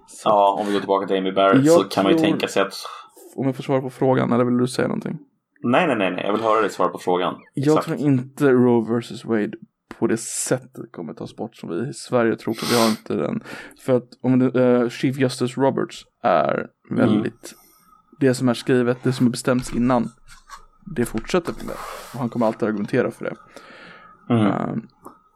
[0.09, 2.49] Så, Ja, om vi går tillbaka till Amy Barrett Jag så kan man ju tänka
[2.49, 2.75] sig att
[3.37, 5.19] Om jag får svara på frågan, eller vill du säga någonting?
[5.63, 6.25] Nej, nej, nej, nej.
[6.27, 7.35] Jag vill höra dig svara på frågan.
[7.55, 7.87] Jag Exakt.
[7.87, 9.51] tror inte Roe vs Wade
[9.99, 12.55] på det sättet kommer tas bort som vi i Sverige tror.
[12.55, 13.41] För vi har inte den.
[13.81, 17.55] För att om det, eh, Chief Justice Roberts är väldigt.
[18.21, 20.09] Det som är skrivet, det som är bestämts innan.
[20.87, 21.79] Det fortsätter med det.
[22.15, 23.37] Och han kommer alltid argumentera för det.
[24.35, 24.47] Mm.
[24.47, 24.77] Eh,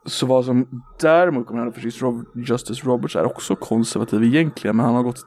[0.07, 4.77] så vad som däremot kommer hända för Justice Roberts är också konservativ egentligen.
[4.77, 5.25] Men han har gått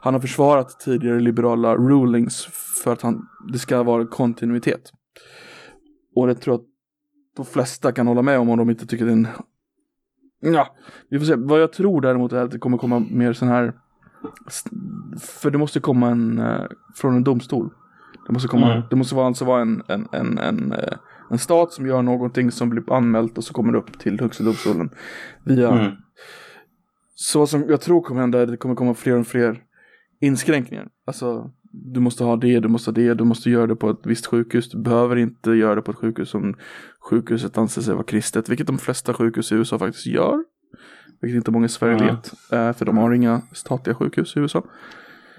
[0.00, 2.46] han har försvarat tidigare liberala rulings
[2.84, 4.92] för att han, det ska vara kontinuitet.
[6.14, 6.66] Och det tror jag att
[7.36, 9.28] de flesta kan hålla med om om de inte tycker det är en...
[10.40, 10.76] Ja,
[11.08, 11.34] vi får se.
[11.36, 13.72] Vad jag tror däremot är att det kommer komma mer sån här...
[15.20, 16.38] För det måste komma en...
[16.38, 17.70] eh, Från en domstol.
[18.32, 18.82] Det måste komma, Mm.
[18.90, 20.92] det måste vara, alltså vara en, en, en, en, eh,
[21.30, 24.44] en stat som gör någonting som blir anmält och så kommer det upp till högsta
[24.44, 24.90] domstolen.
[25.44, 25.92] Via Mm.
[27.14, 29.62] så som jag tror kommer hända är att det kommer komma fler och fler
[30.20, 30.88] inskränkningar.
[31.06, 34.00] Alltså, du måste ha det, du måste ha det, du måste göra det på ett
[34.04, 34.70] visst sjukhus.
[34.70, 36.54] Du behöver inte göra det på ett sjukhus som
[37.10, 40.44] sjukhuset anser sig vara kristet, vilket de flesta sjukhus i USA faktiskt gör.
[41.20, 42.06] Vilket inte många i Sverige Mm.
[42.06, 44.62] vet, eh, för de har inga statliga sjukhus i USA.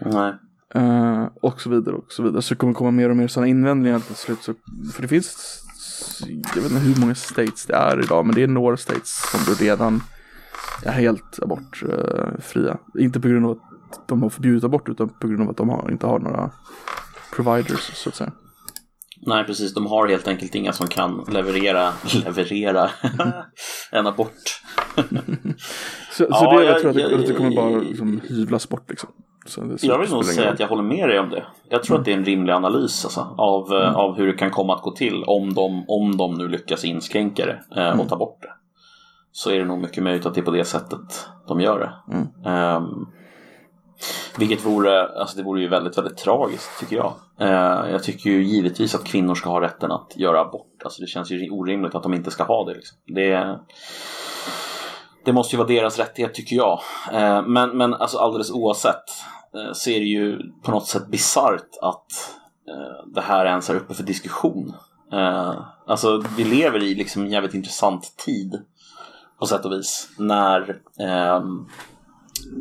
[0.02, 0.34] Nej.
[0.76, 2.42] Eh, och så vidare och så vidare.
[2.42, 4.38] Så det kommer komma mer och mer sådana invändningar till slut.
[4.44, 4.54] Så,
[4.94, 5.60] för det finns,
[6.56, 9.40] jag vet inte hur många states det är idag, men det är några states som
[9.48, 10.04] då redan
[10.86, 12.78] är helt abortfria.
[13.00, 15.70] Inte på grund av att de har förbjudit abort, utan på grund av att de
[15.70, 16.52] har, inte har några
[17.36, 18.32] providers, så att säga.
[19.26, 19.74] Nej, precis.
[19.74, 21.94] De har helt enkelt inga som kan leverera,
[22.26, 22.90] leverera
[23.92, 24.62] en abort.
[26.12, 28.70] Så, Ja, så det, jag jag- tror att det, jag- det kommer bara liksom, hyvlas
[28.70, 29.10] bort liksom.
[29.82, 31.46] Jag vill nog säga att jag håller med dig om det.
[31.70, 34.52] Jag tror att det är en rimlig analys alltså, av, eh, av hur det kan
[34.52, 38.18] komma att gå till om de, om de nu lyckas inskränka det eh, och ta
[38.18, 38.50] bort det.
[39.32, 42.14] Så är det nog mycket möjligt att det är på det sättet de gör det.
[42.14, 42.28] Mm.
[42.46, 43.06] Ehm,
[44.38, 47.14] Vilket vore, alltså det vore ju väldigt, väldigt tragiskt tycker jag.
[47.40, 50.82] Eh, jag tycker ju givetvis att kvinnor ska ha rätten att göra abort.
[50.84, 52.74] Alltså det känns ju orimligt att de inte ska ha det.
[52.74, 52.98] Liksom.
[53.06, 53.60] Det,
[55.26, 56.80] det måste ju vara deras rättighet tycker jag.
[57.12, 59.04] Eh, men, men alltså alldeles oavsett
[59.56, 62.12] eh, så är det ju på något sätt bisarrt att
[62.68, 64.74] eh, det här ens är uppe för diskussion.
[65.88, 68.62] Alltså vi lever i liksom en jävligt intressant tid
[69.40, 70.10] på sätt och vis.
[70.18, 71.68] När ehm,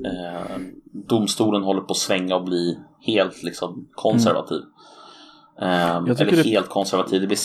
[0.05, 0.59] eh,
[0.93, 4.61] domstolen håller på att svänga och bli helt liksom konservativ.
[5.59, 5.73] Mm.
[5.73, 6.43] Eh, eller det...
[6.43, 7.37] helt konservativ, det blir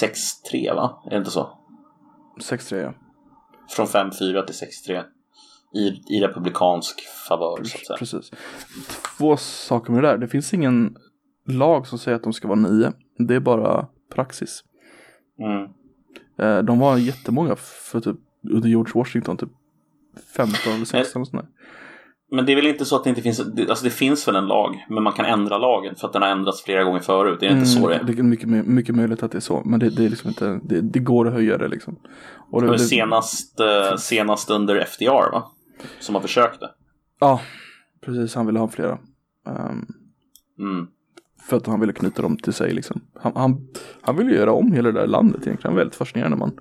[0.52, 1.02] 6-3 va?
[1.06, 1.50] Är det inte så?
[2.52, 3.07] 6-3 ja.
[3.70, 4.56] Från 5-4 till
[4.90, 5.04] 6-3.
[5.76, 7.98] I, I republikansk favör så att säga.
[7.98, 8.32] Precis.
[9.18, 10.18] Två saker med det där.
[10.18, 10.98] Det finns ingen
[11.48, 12.94] lag som säger att de ska vara nio.
[13.18, 14.64] Det är bara praxis.
[15.40, 15.70] Mm.
[16.40, 18.18] Eh, de var jättemånga för typ
[18.52, 19.50] under George Washington, typ
[20.38, 21.46] 15 eller 16 och sådär.
[22.32, 24.48] Men det är väl inte så att det inte finns, alltså det finns väl en
[24.48, 27.40] lag, men man kan ändra lagen för att den har ändrats flera gånger förut.
[27.40, 28.04] Det är mm, inte så det är.
[28.04, 30.60] Det är mycket, mycket möjligt att det är så, men det, det är liksom inte,
[30.64, 32.00] det, det, går att höja det liksom.
[32.52, 35.52] Och det, det senast, eh, senast under FDR va?
[36.00, 36.70] Som har försökt det.
[37.20, 37.42] Ja,
[38.06, 38.36] precis.
[38.36, 38.98] Han ville ha flera.
[39.46, 39.88] Um,
[40.60, 40.88] mm.
[41.50, 43.02] För att han ville knyta dem till sig liksom.
[43.22, 43.68] Han, han,
[44.02, 45.76] han ville göra om hela det där landet egentligen.
[45.76, 46.60] Väldigt fascinerande man.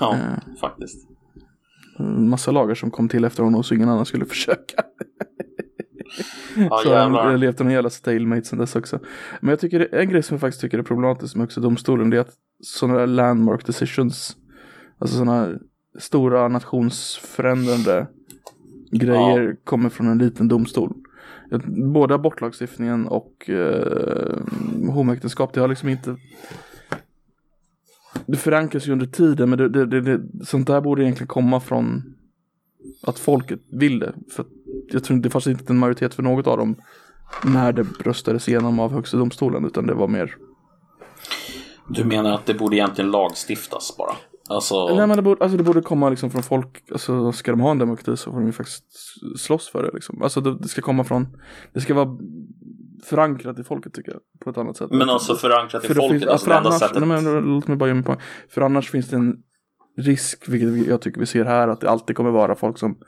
[0.00, 1.08] Ja, uh, faktiskt.
[2.28, 4.82] Massa lagar som kom till efter honom så ingen annan skulle försöka.
[6.56, 8.98] Ja, så han har levt någon jävla stalemate sen dess också.
[9.40, 12.16] Men jag tycker en grej som jag faktiskt tycker är problematisk med också domstolen det
[12.16, 14.36] är att sådana där landmark decisions,
[14.98, 15.58] alltså sådana
[15.98, 18.06] stora nationsförändrande
[18.90, 19.54] grejer ja.
[19.64, 20.94] kommer från en liten domstol.
[21.92, 24.38] Både abortlagstiftningen och eh,
[24.88, 26.16] homoäktenskap, det har liksom inte
[28.26, 31.60] det förankras ju under tiden men det, det, det, det, sånt där borde egentligen komma
[31.60, 32.14] från
[33.02, 34.14] att folket vill det.
[34.36, 34.44] För
[34.92, 36.76] jag tror inte det fanns inte en majoritet för något av dem
[37.44, 40.36] när det röstades igenom av högsta domstolen utan det var mer
[41.88, 44.12] Du menar att det borde egentligen lagstiftas bara?
[44.48, 44.94] Alltså...
[44.94, 47.70] Nej men det borde, alltså det borde komma liksom från folk, alltså ska de ha
[47.70, 48.84] en demokrati så får de ju faktiskt
[49.38, 50.22] slåss för det liksom.
[50.22, 51.36] Alltså det, det ska komma från,
[51.72, 52.18] det ska vara
[53.04, 54.20] förankrat i folket tycker jag.
[54.44, 54.90] På ett annat sätt.
[54.90, 57.06] Men alltså förankrat i för folket, finns, alltså för det enda sättet.
[57.08, 58.16] Nej, men, låt mig bara ge mig på.
[58.48, 59.36] För annars finns det en
[59.96, 62.98] risk, vilket jag tycker vi ser här, att det alltid kommer vara folk som,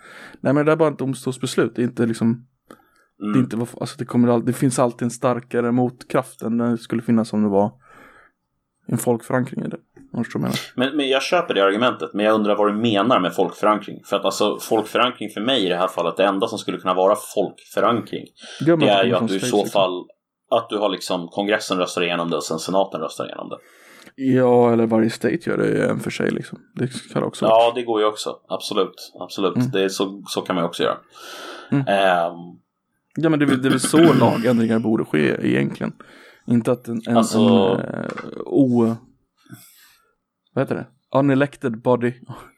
[0.41, 3.33] nej men det är bara ett domstolsbeslut, det är inte liksom, mm.
[3.33, 7.03] det, är inte, alltså det, kommer det finns alltid en starkare motkraft än det skulle
[7.03, 7.73] finnas om det var
[8.87, 9.79] en folkförankring i det.
[10.75, 14.03] Men, men jag köper det argumentet, men jag undrar vad du menar med folkförankring.
[14.05, 16.95] För att alltså folkförankring för mig i det här fallet, det enda som skulle kunna
[16.95, 18.25] vara folkförankring,
[18.61, 19.67] det, det är ju att du i så liksom.
[19.67, 20.05] fall,
[20.51, 23.57] att du har liksom kongressen röstar igenom det och sen senaten röstar igenom det.
[24.15, 26.59] Ja, eller varje state gör det en för sig liksom.
[26.75, 28.37] Det kan också Ja, det går ju också.
[28.49, 29.13] Absolut.
[29.21, 29.57] Absolut.
[29.57, 29.71] Mm.
[29.71, 30.97] Det är så, så kan man ju också göra.
[31.71, 31.81] Mm.
[31.81, 32.59] Um,
[33.17, 35.93] ja, men det, det är väl så lagändringar borde ske egentligen.
[36.47, 37.39] Inte att en, en, alltså...
[37.39, 38.11] en uh,
[38.47, 38.97] o
[40.55, 40.87] vad heter det?
[41.19, 42.13] Unelected body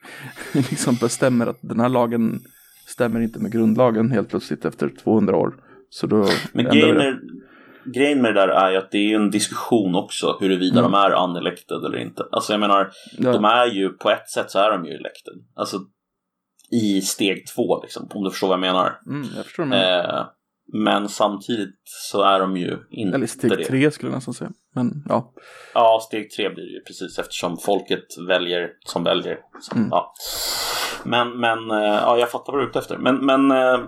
[0.53, 2.41] liksom bestämmer att den här lagen
[2.87, 5.55] stämmer inte med grundlagen helt plötsligt efter 200 år.
[5.89, 7.19] Så då Men grejen med,
[7.93, 10.91] grejen med det där är ju att det är en diskussion också huruvida mm.
[10.91, 12.23] de är unelected eller inte.
[12.31, 13.31] Alltså jag menar, ja.
[13.31, 15.33] de är ju på ett sätt så är de ju elected.
[15.55, 15.79] Alltså
[16.71, 19.01] i steg två liksom, om du förstår vad jag menar.
[19.07, 19.99] Mm, jag förstår vad.
[19.99, 20.25] Eh,
[20.73, 23.65] men samtidigt så är de ju inte Eller steg det.
[23.65, 24.51] tre skulle jag nästan säga.
[24.75, 25.33] Men ja.
[25.73, 29.37] Ja, steg tre blir det ju precis eftersom folket väljer som väljer.
[29.61, 29.87] Så, mm.
[29.91, 30.13] ja.
[31.03, 32.97] Men, men eh, ja, jag fattar vad du är ute efter.
[32.97, 33.79] Men, men eh,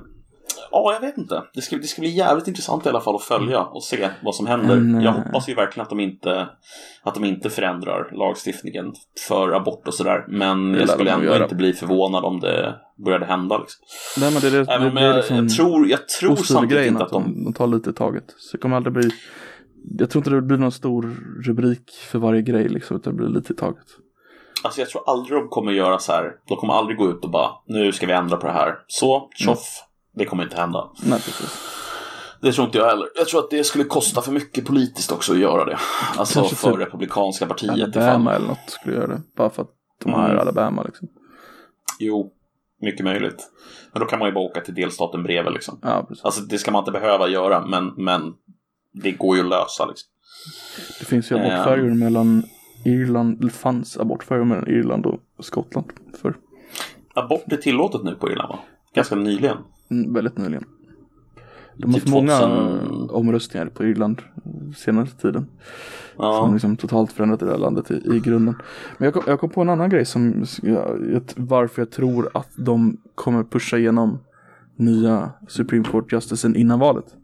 [0.72, 1.44] ja, jag vet inte.
[1.54, 4.36] Det ska, det ska bli jävligt intressant i alla fall att följa och se vad
[4.36, 4.78] som händer.
[4.78, 5.02] Mm.
[5.02, 6.50] Jag hoppas ju verkligen att de inte,
[7.04, 8.94] att de inte förändrar lagstiftningen
[9.28, 10.26] för abort och sådär.
[10.28, 12.76] Men jag skulle ändå inte bli förvånad om det
[13.06, 13.58] började hända.
[13.58, 13.84] Liksom.
[14.20, 17.04] Nej, men det, det, Även det, det, det liksom jag tror, jag tror samtidigt inte
[17.04, 17.44] att de...
[17.44, 18.26] de tar lite i taget.
[18.38, 19.10] Så det kommer aldrig bli...
[20.00, 23.30] Jag tror inte det blir någon stor rubrik för varje grej liksom, utan det blir
[23.30, 23.86] lite i taget.
[24.64, 26.32] Alltså jag tror aldrig de kommer göra så här.
[26.48, 28.76] De kommer aldrig gå ut och bara nu ska vi ändra på det här.
[28.88, 29.87] Så, tjoff.
[30.18, 30.90] Det kommer inte hända.
[31.04, 31.78] Nej, precis.
[32.42, 33.08] Det tror inte jag heller.
[33.16, 35.78] Jag tror att det skulle kosta för mycket politiskt också att göra det.
[36.18, 37.98] Alltså Kanske för typ Republikanska partiet.
[37.98, 39.22] Alabama eller något skulle göra det.
[39.36, 39.72] Bara för att
[40.04, 40.40] de är mm.
[40.40, 41.08] Alabama liksom.
[42.00, 42.32] Jo,
[42.82, 43.52] mycket möjligt.
[43.94, 45.80] Men då kan man ju bara åka till delstaten bredvid liksom.
[45.82, 46.26] Ja, precis.
[46.26, 48.34] Alltså det ska man inte behöva göra men, men
[48.94, 50.10] det går ju att lösa liksom.
[51.00, 52.44] Det finns ju abortfärjor um, mellan
[52.86, 55.92] Irland, det fanns abortfärjor mellan Irland och Skottland
[56.22, 56.36] för.
[57.14, 58.60] Abort är tillåtet nu på Irland va?
[58.94, 59.58] Ganska nyligen.
[59.90, 60.66] Mm, väldigt nyligen.
[61.76, 63.10] De har typ haft många 2000...
[63.10, 64.22] omröstningar på Irland
[64.78, 65.48] senaste tiden.
[66.18, 66.40] Ja.
[66.40, 68.56] Som liksom totalt förändrat det där landet i, i grunden.
[68.98, 72.50] Men jag kom, jag kom på en annan grej som jag, varför jag tror att
[72.58, 74.20] de kommer pusha igenom
[74.76, 77.16] nya Supreme Court Justicen innan valet.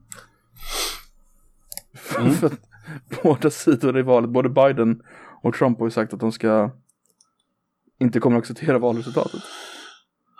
[2.19, 2.31] Mm.
[2.31, 2.59] För att
[3.23, 5.01] båda sidor i valet, både Biden
[5.41, 6.71] och Trump har ju sagt att de ska
[7.99, 9.41] inte kommer att acceptera valresultatet.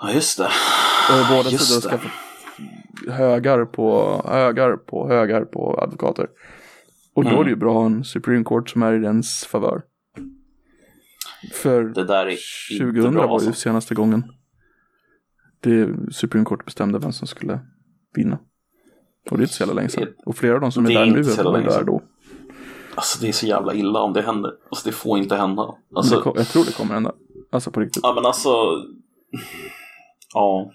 [0.02, 0.50] Ja, just det.
[1.10, 2.10] Och båda Just sidor ska få
[3.12, 6.28] högar på högar på högar på advokater.
[7.16, 7.40] Och då Mm.
[7.42, 9.82] är det ju bra att ha en Supreme Court som är i dens favör.
[11.54, 12.38] För Det där är
[12.80, 13.62] 2000 inte bra var ju alltså.
[13.62, 14.24] senaste gången
[15.60, 17.60] det Supreme Court bestämde vem som skulle
[18.16, 18.40] vinna.
[19.32, 20.08] Och det är inte så jävla länge sedan.
[20.26, 21.86] Och flera av de som är är där nu var länge där sedan.
[21.86, 22.02] då.
[22.96, 24.52] Alltså det är så jävla illa om det händer.
[24.72, 25.76] Alltså det får inte hända.
[25.96, 27.14] Alltså, kom, jag tror det kommer hända.
[27.52, 28.04] Alltså på riktigt.
[28.04, 28.50] ja men alltså.
[30.34, 30.72] Ja,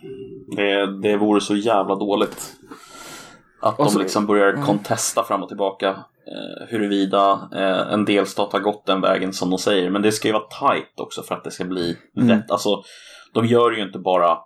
[0.57, 2.57] det, det vore så jävla dåligt.
[3.63, 4.63] Att Alltså, de liksom börjar ja.
[4.63, 5.89] kontesta fram och tillbaka.
[5.89, 9.91] Eh, huruvida eh, en delstat har gått den vägen som de säger.
[9.91, 12.29] Men det ska ju vara tight också för att det ska bli Mm.
[12.31, 12.51] rätt.
[12.51, 12.83] Alltså,
[13.35, 14.39] de gör ju inte bara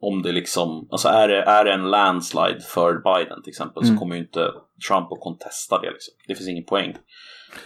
[0.00, 3.94] om det liksom, alltså är det, är det en landslide för Biden till exempel Mm.
[3.96, 4.40] så kommer ju inte
[4.88, 6.14] Trump att kontesta det liksom.
[6.28, 6.96] Det finns ingen poäng.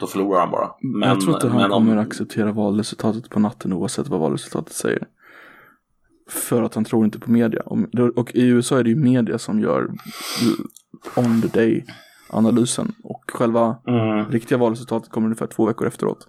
[0.01, 0.70] Då förlorar han bara.
[0.81, 4.72] Men, jag tror inte han men kommer om, acceptera valresultatet på natten oavsett vad valresultatet
[4.72, 5.07] säger.
[6.31, 7.62] För att han tror inte på media.
[8.16, 9.89] Och i USA är det ju media som gör
[11.16, 11.85] on the day
[12.31, 12.95] analysen.
[13.05, 16.28] Och själva mm, riktiga valresultatet kommer ungefär två veckor efteråt.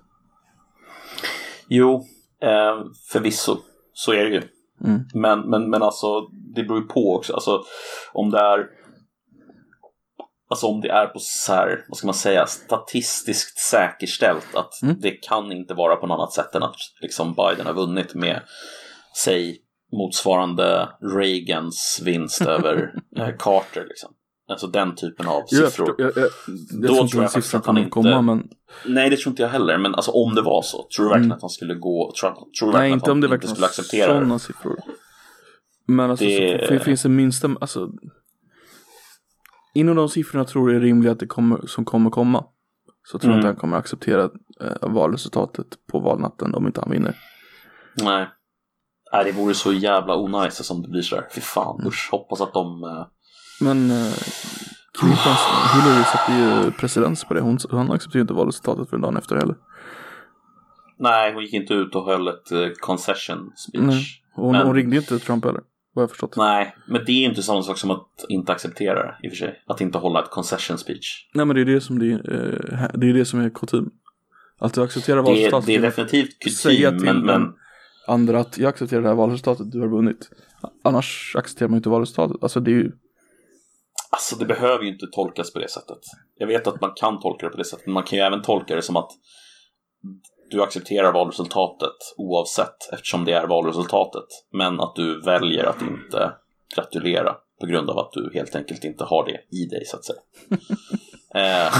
[1.68, 2.06] jo,
[2.43, 3.58] eh, förvisso.
[3.93, 4.41] Så är det ju.
[4.86, 5.02] Mm.
[5.14, 6.22] Men, men, men alltså,
[6.56, 7.34] det beror ju på också.
[7.34, 7.64] Alltså,
[8.14, 8.68] om det är
[10.49, 14.95] Alltså om det är på så här, vad ska man säga, statistiskt säkerställt att Mm.
[14.99, 18.41] det kan inte vara på något annat sätt än att liksom Biden har vunnit med,
[19.24, 19.58] säg,
[19.92, 23.86] motsvarande Reagans vinst över eh, Carter.
[23.88, 24.14] Liksom.
[24.50, 25.68] Alltså den typen av Jag, siffror.
[25.86, 28.22] förstår, jag, jag, jag Då tror tror inte jag faktiskt att han inte- komma.
[28.22, 28.48] Men,
[28.86, 29.78] Nej, det tror inte jag heller.
[29.78, 31.36] Men alltså om det var så, tror du verkligen Mm.
[31.36, 33.32] att han skulle gå, tror, tror du verkligen nej, att inte han om det inte
[33.34, 34.80] verkligen skulle acceptera sådana siffror.
[35.88, 37.89] Men alltså, Det- så, finns det minsta, alltså.
[39.74, 42.46] Inom de siffrorna tror jag är rimliga att det kommer, som kommer komma.
[43.04, 43.39] Så tror jag Mm.
[43.39, 44.24] inte han kommer acceptera
[44.62, 47.16] eh, valresultatet på valnatten om inte han vinner.
[48.04, 48.28] Nej.
[49.14, 51.28] Nej, det vore så jävla onajs som det blir sådär.
[51.36, 51.88] Fy fan, Mm.
[51.88, 52.09] usch.
[52.12, 52.84] Hoppas att de...
[52.84, 53.05] eh,
[53.62, 54.14] Men eh,
[54.99, 55.39] Clintons,
[55.76, 57.41] Hillary satte ju presidens på det.
[57.41, 59.55] Hon, hon accepterade inte valresultatet för dagen efter heller.
[60.99, 63.84] Nej, hon gick inte ut och höll ett eh, concession speech.
[63.84, 64.05] Nej.
[64.34, 65.62] Hon, Men- hon ringde inte Trump heller.
[65.93, 66.36] Vad jag förstått.
[66.38, 69.38] Nej, men det är inte samma sak som att inte acceptera det i och för
[69.38, 69.64] sig.
[69.68, 71.30] Att inte hålla ett concession speech.
[71.34, 72.34] Nej men det är det som, det, är,
[72.74, 73.89] eh, det, är det som är kutym.
[74.59, 75.66] Att du accepterar valresultatet.
[75.68, 77.41] det är definitivt kutym, men, men
[78.08, 80.30] andra att jag accepterar det här valresultatet, du har vunnit.
[80.84, 82.43] Annars accepterar man inte valresultatet.
[82.43, 82.91] Alltså det är ju,
[84.10, 85.99] alltså det behöver ju inte tolkas på det sättet.
[86.38, 88.41] Jag vet att man kan tolka det på det sättet, men man kan ju även
[88.41, 89.12] tolka det som att
[90.49, 94.28] du accepterar valresultatet oavsett eftersom det är valresultatet.
[94.52, 96.32] Men att du väljer att inte
[96.76, 100.06] gratulera på grund av att du helt enkelt inte har det i dig så att
[100.06, 100.20] säga.
[101.68, 101.74] eh,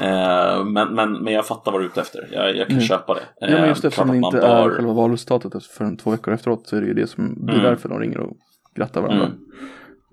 [0.00, 2.28] eh, men, men, men jag fattar vad du är ute efter.
[2.32, 2.86] Jag, jag kan Mm.
[2.88, 3.22] köpa det.
[3.40, 6.10] ja men Eh, just eftersom klart det inte man är bör- själva valresultatet förrän två
[6.10, 7.64] veckor efteråt så är det ju det som, det är Mm.
[7.70, 8.36] därför de ringer och
[8.76, 9.26] grattar varandra.
[9.26, 9.38] Mm.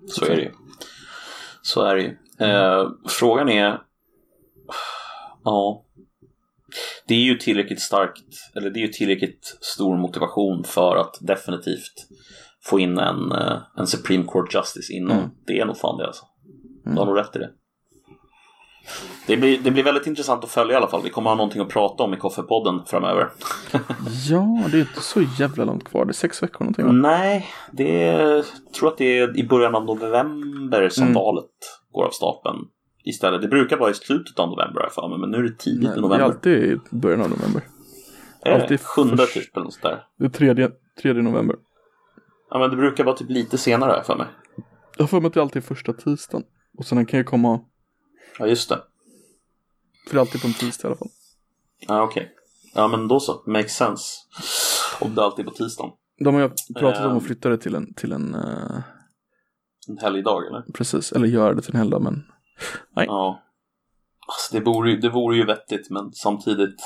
[0.08, 0.50] Så är det ju.
[1.62, 2.16] Så är det ju.
[2.48, 3.78] Eh, frågan är...
[5.44, 5.84] Ja.
[7.08, 8.24] Det är ju tillräckligt starkt,
[8.56, 12.06] eller det är ju tillräckligt stor motivation för att definitivt
[12.64, 15.18] få in en, eh, en Supreme Court Justice innan.
[15.18, 15.30] Mm.
[15.46, 16.24] Det är nog fan det alltså.
[16.84, 16.98] Du Mm.
[16.98, 17.50] har nog rätt i det.
[19.26, 21.00] Det blir, det blir väldigt intressant att följa i alla fall.
[21.04, 23.28] Vi kommer ha någonting att prata om i Koffepodden framöver.
[24.30, 26.04] Ja, det är inte så jävla långt kvar.
[26.04, 26.92] Det är sex veckor någonting va?
[26.92, 28.44] Nej, det är, jag
[28.78, 31.14] tror att det är i början av november som Mm.
[31.14, 31.50] valet
[31.92, 32.58] går av stapeln.
[33.04, 33.42] Istället.
[33.42, 35.58] Det brukar vara i slutet av november har jag för mig, men nu är det
[35.58, 36.24] tidigt Nej, i det är november.
[36.24, 37.62] alltid i början av november.
[38.42, 40.04] Är det alltid sjunde först- typ eller något där.
[40.18, 40.70] Det är tredje,
[41.02, 41.56] tredje november.
[42.50, 44.26] Ja, men det brukar vara typ lite senare har jag för mig.
[44.96, 46.44] Jag har för mig att det alltid är första tisdagen.
[46.78, 47.60] Och sen kan jag komma,
[48.38, 48.82] Ja, just det.
[50.10, 51.08] för alltid på en tisdag i alla fall.
[51.78, 52.32] Ja, okej.
[52.74, 53.42] Ja, men då så.
[53.46, 54.04] Makes sense.
[55.00, 55.90] Om det alltid är på tisdagen.
[56.24, 58.82] De har ju pratat om att flytta det till en, till en eh,
[59.88, 60.62] En helgdag eller?
[60.74, 62.24] precis, eller göra det till en helgdag men
[62.96, 63.06] Nej.
[63.08, 63.42] Ja.
[64.28, 66.80] Alltså, det, vore, ju- det vore ju vettigt, men samtidigt.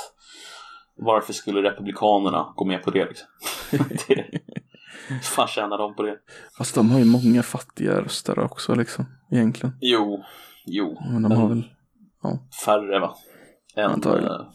[0.99, 3.27] Varför skulle Republikanerna gå med på det liksom?
[4.07, 4.39] det,
[5.23, 6.17] fan tjänar de på det?
[6.57, 9.75] Fast de har ju många fattiga röstare också liksom, egentligen.
[9.81, 10.23] Jo,
[10.67, 10.97] jo.
[11.11, 11.63] Men de har väl,
[12.65, 13.15] Färre va?
[13.75, 14.31] Än, Antagligen.
[14.31, 14.45] eh,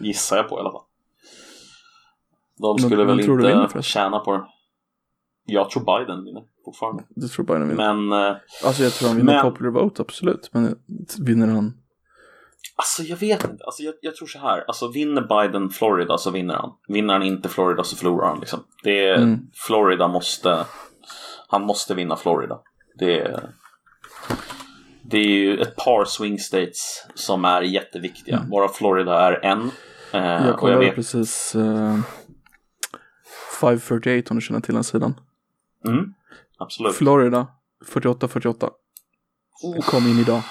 [0.00, 0.82] gissar jag på i alla fall.
[2.58, 3.82] De Men- skulle men väl du vinner inte förresten?
[4.02, 4.44] tjäna på det.
[5.44, 7.04] Jag tror Biden vinner fortfarande.
[7.08, 7.94] det tror Biden vinner.
[7.94, 10.50] Men eh, Alltså jag tror han vinner men- popular vote, absolut.
[10.52, 10.78] Men
[11.18, 11.72] vinner han,
[12.76, 13.64] alltså jag vet inte.
[13.64, 14.64] Alltså, jag, jag tror så här.
[14.68, 16.72] Alltså vinner Biden Florida så vinner han.
[16.88, 18.60] Vinner han inte Florida så förlorar han liksom.
[18.82, 19.38] Det är, Mm.
[19.66, 20.66] Florida måste
[21.48, 22.60] Han måste vinna Florida.
[22.98, 23.50] Det är,
[25.10, 28.36] det är ju ett par swing states som är jätteviktiga.
[28.36, 28.50] Mm.
[28.50, 29.70] Varav Florida är en.
[30.12, 30.94] Eh, jag kollade jag vet...
[30.94, 31.98] precis uh,
[33.60, 35.20] 548 om du känner till den sidan.
[35.86, 36.14] Mm,
[36.58, 36.96] absolut.
[36.96, 37.46] Florida
[37.86, 38.70] 48-48.
[39.82, 40.42] Kom in idag.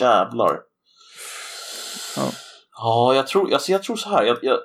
[0.00, 0.60] Jävlar.
[2.16, 2.30] Ja.
[2.78, 4.24] Ja, jag tror, alltså jag tror så här.
[4.24, 4.58] Jag, jag,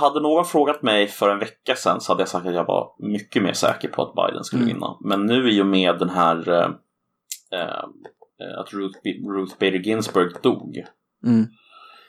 [0.00, 2.90] hade någon frågat mig för en vecka sedan så hade jag sagt att jag var
[2.98, 4.74] mycket mer säker på att Biden skulle mm.
[4.74, 4.96] vinna.
[5.00, 6.70] Men nu i och med den här eh, eh,
[8.58, 8.98] att Ruth,
[9.36, 10.84] Ruth Bader Ginsburg dog.
[11.26, 11.46] Mm.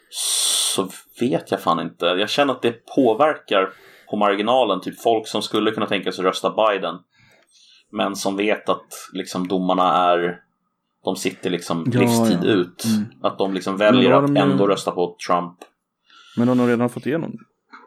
[0.09, 2.05] Så vet jag fan inte.
[2.05, 3.73] Jag känner att det påverkar
[4.09, 4.81] på marginalen.
[4.81, 6.95] Typ folk som skulle kunna tänka sig rösta Biden.
[7.91, 10.41] Men som vet att liksom domarna är
[11.03, 12.47] de sitter liksom ja, livstid ja.
[12.47, 12.85] ut.
[12.85, 13.05] Mm.
[13.21, 14.71] Att de liksom väljer att ändå ju...
[14.71, 15.57] rösta på Trump.
[16.37, 17.37] Men de har redan fått igenom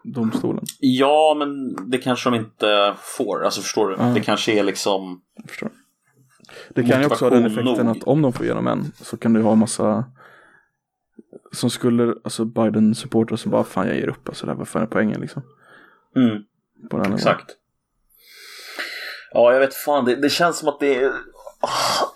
[0.05, 0.64] domstolen.
[0.80, 3.44] Ja, men det kanske de inte får.
[3.44, 3.96] Alltså förstår du?
[3.98, 4.05] Ja.
[4.05, 5.20] Det kanske är liksom...
[6.68, 7.96] Det kan ju också ha den effekten nog.
[7.96, 10.05] att om de får igenom en så kan du ha massa
[11.53, 14.82] som skulle, alltså Biden-supportrar som bara fan jag ger upp, alltså det här var fan
[14.82, 15.42] är poängen liksom.
[16.16, 17.14] Mm.
[17.14, 17.57] Exakt.
[19.32, 21.12] Ja, jag vet fan, det, det känns som att det är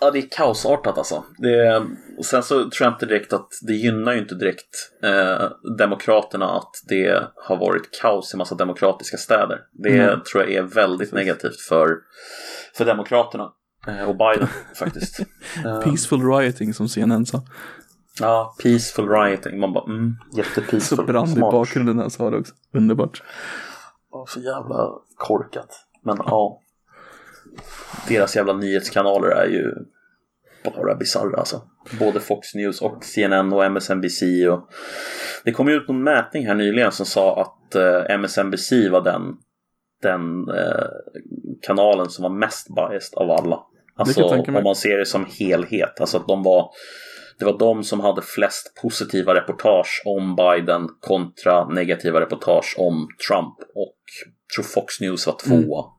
[0.01, 1.24] Ja, det är kaosartat alltså.
[1.39, 1.87] Det,
[2.24, 6.70] sen så tror jag inte direkt att det gynnar ju inte direkt eh, Demokraterna att
[6.89, 9.61] det har varit kaos i massa demokratiska städer.
[9.72, 10.20] Det mm.
[10.20, 11.99] tror jag är väldigt negativt för,
[12.76, 13.53] för Demokraterna
[14.07, 15.20] och Biden faktiskt.
[15.84, 17.43] peaceful rioting som CNN sa.
[18.20, 19.61] Ja, peaceful rioting.
[19.61, 20.80] Man bara, mm, jättepeaceful.
[20.80, 22.55] Så brann i bakgrunden när han sa det också.
[22.72, 23.22] Underbart.
[24.28, 25.87] Så jävla korkat.
[26.03, 26.62] Men ja
[28.09, 29.74] deras jävla nyhetskanaler är ju
[30.64, 31.62] bara bisarra alltså.
[31.99, 34.22] Både Fox News och CNN och MSNBC.
[34.51, 34.68] Och...
[35.45, 39.22] Det kom ju ut någon mätning här nyligen som sa att eh, MSNBC var den,
[40.03, 40.87] den eh,
[41.62, 43.61] kanalen som var mest biased av alla.
[43.97, 46.01] Alltså om man ser det som helhet.
[46.01, 46.70] Alltså att de var
[47.38, 53.55] det var de som hade flest positiva reportage om Biden kontra negativa reportage om Trump.
[53.74, 53.97] Och
[54.55, 55.84] tror Fox News var tvåa.
[55.84, 55.92] Mm.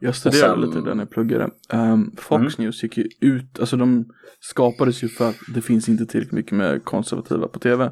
[0.00, 0.70] Jag studerade sen...
[0.70, 1.50] lite när jag pluggade.
[1.72, 2.52] Um, Fox mm.
[2.58, 4.08] News gick ju ut, alltså de
[4.40, 7.90] skapades ju för att det finns inte tillräckligt mycket med konservativa på tv.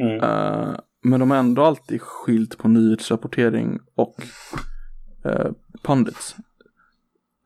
[0.00, 0.14] Mm.
[0.14, 4.16] Uh, men de har ändå alltid skilt på nyhetsrapportering och
[5.26, 5.50] uh,
[5.82, 6.36] pundits.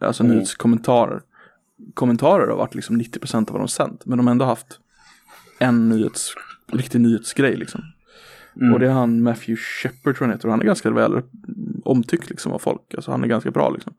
[0.07, 0.37] Alltså mm.
[0.37, 1.23] nyhetskommentarer.
[1.95, 4.07] Kommentarer har varit liksom 90% av vad de sänt.
[4.07, 4.79] Men de har ändå haft
[5.59, 6.35] en nyhets,
[6.73, 7.81] riktig nyhetsgrej liksom.
[8.61, 8.75] Mm.
[8.75, 10.49] Och det är han Matthew Shepard tror jag heter.
[10.49, 11.23] Och han är ganska väl
[11.85, 12.95] omtyckt liksom av folk.
[12.95, 13.95] Alltså han är ganska bra liksom.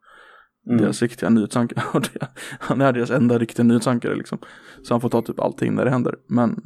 [0.68, 0.82] Mm.
[0.82, 1.84] Deras riktiga nyhetsankare.
[2.60, 4.38] han är deras enda riktiga nyhetsankare liksom.
[4.84, 6.16] Så han får ta typ allting när det händer.
[6.28, 6.62] Men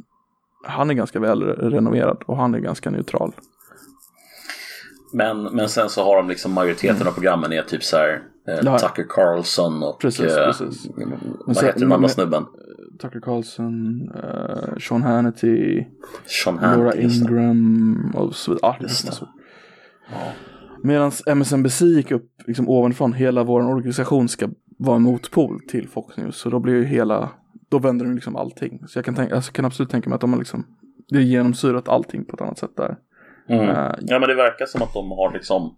[0.67, 3.33] han är ganska väl renoverad och han är ganska neutral.
[5.13, 7.07] Men, men sen så har de liksom majoriteten mm.
[7.07, 10.87] av programmen är typ så här eh, Tucker Carlson och precis, eh, precis.
[11.45, 12.45] vad heter den andra snubben?
[13.01, 15.85] Tucker Carlson, uh, Sean Hannity,
[16.25, 18.71] Sean Hannity Laura Ingram och så vidare.
[18.71, 18.75] Ah,
[20.09, 20.17] Ja.
[20.83, 26.17] Medan MSNBC gick upp liksom ovanifrån, hela vår organisation ska vara en motpol till Fox
[26.17, 26.35] News.
[26.37, 27.29] Så då blir ju hela,
[27.69, 28.87] då vänder de liksom allting.
[28.87, 30.65] Så jag kan, tänka, alltså, kan absolut tänka mig att de har liksom,
[31.09, 32.97] det är genomsyrat allting på ett annat sätt där.
[33.49, 33.69] Mm.
[33.69, 35.77] Uh, ja men det verkar som att de har liksom,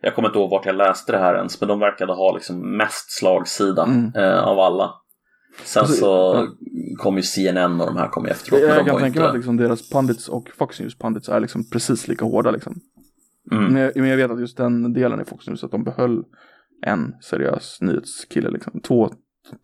[0.00, 2.76] jag kommer inte ihåg vart jag läste det här ens, men de verkade ha liksom
[2.76, 4.12] mest slagsida mm.
[4.16, 4.90] uh, av alla.
[5.64, 6.46] Sen alltså, så
[6.98, 8.60] kom ju CNN och de här kom ju efteråt.
[8.60, 11.70] Jag, jag kan tänka mig att liksom deras pundits och Fox News pundits är liksom
[11.70, 12.80] precis lika hårda liksom.
[13.52, 13.64] Mm.
[13.64, 16.24] Men, jag, men, jag, vet att just den delen i Fox News att de behöll
[16.86, 18.80] en seriös nyhetskille liksom.
[18.80, 19.10] Två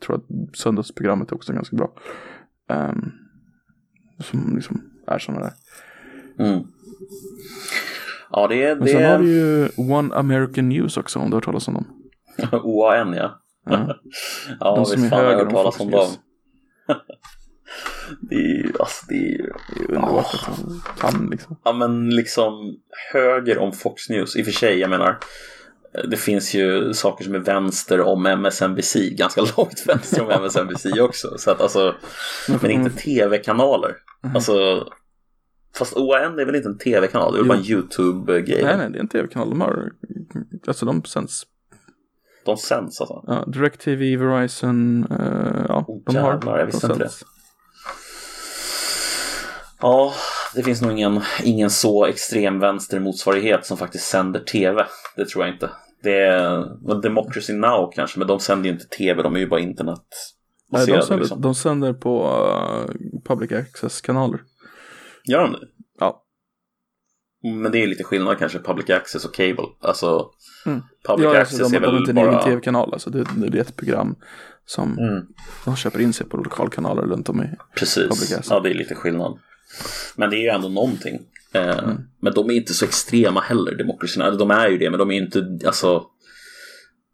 [0.07, 1.93] tror jag söndagsprogrammet är också ganska bra.
[2.71, 3.13] Um,
[4.19, 5.53] som liksom är sådana där.
[6.47, 6.63] Mm.
[8.31, 8.77] Ja det är...
[8.77, 11.75] Men sen har du ju One American News också om du har hört talas om
[11.75, 11.87] dem.
[12.63, 13.43] OAN ja.
[13.67, 13.97] Ja,
[14.61, 16.09] ja de är höger har hört talas om dem.
[18.21, 19.53] det är ju, alltså det är ju...
[19.89, 21.57] underbart att han kan liksom.
[21.65, 22.77] Ja men liksom
[23.13, 24.37] höger om Fox News.
[24.37, 25.19] I och för sig, jag menar.
[26.11, 31.39] Det finns ju saker som är vänster om MSNBC, ganska långt vänster om MSNBC också.
[31.39, 31.95] Så att alltså,
[32.63, 33.97] men inte tv-kanaler.
[34.25, 34.37] Mm.
[34.37, 34.87] Alltså,
[35.75, 38.63] fast OAN är väl inte en tv-kanal, det är väl bara en YouTube-grej.
[38.65, 39.51] Nej, nej, det är en tv-kanal.
[39.51, 39.93] De har,
[40.67, 41.47] alltså de sänds
[42.45, 43.25] de sänds alltså?
[43.27, 46.59] Ja, DirecTV, Verizon, uh, ja, oh, de jävlar, har.
[46.59, 47.11] jag visste inte det.
[49.81, 50.13] Ja,
[50.55, 54.87] det finns nog ingen, ingen så extrem vänster motsvarighet som faktiskt sänder tv.
[55.17, 55.71] Det tror jag inte.
[56.03, 59.61] Det är Democracy Now kanske, men de sänder ju inte tv, de är ju bara
[59.61, 60.07] internet.
[60.71, 61.41] Nej, de sänder, liksom.
[61.41, 64.41] de sänder på uh, public access-kanaler.
[65.29, 65.67] Gör de det?
[65.99, 66.23] Ja.
[67.63, 69.65] Men det är lite skillnad kanske, public access och cable.
[69.81, 70.31] Alltså,
[70.67, 70.81] Mm.
[71.07, 72.43] public Ja, access alltså, de, är de väl inte en egen bara...
[72.43, 72.93] tv-kanal.
[72.93, 74.17] Alltså, det, det är ett program
[74.67, 75.27] som Mm,
[75.65, 77.45] de köper in sig på lokalkanaler runt om i.
[77.47, 78.47] Public precis, access.
[78.51, 79.39] ja det är lite skillnad.
[80.17, 81.19] Men det är ju ändå någonting.
[81.55, 81.97] Eh, Mm.
[82.21, 84.31] Men de är inte så extrema heller, demokratierna.
[84.31, 86.07] De är ju det, men de är inte, alltså...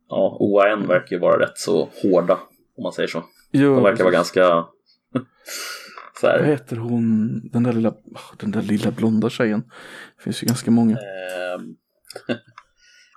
[0.09, 2.39] Ja, OAN verkar ju vara rätt så hårda,
[2.77, 3.25] om man säger så.
[3.53, 4.41] Jo, De verkar vara ganska...
[6.21, 9.63] så Vad här, heter hon, den där lilla, ah, den där lilla blonda tjejen?
[10.17, 10.97] Det finns ju ganska många.
[10.97, 11.77] Ehm,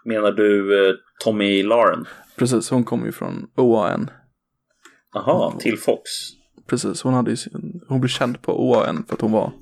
[0.06, 2.06] menar du eh, Tommy Lauren?
[2.36, 4.10] Precis, hon kommer ju från OAN.
[5.14, 6.10] Jaha, till Fox.
[6.68, 9.54] Precis, hon, hade ju sin, hon blev känd på OAN för att hon var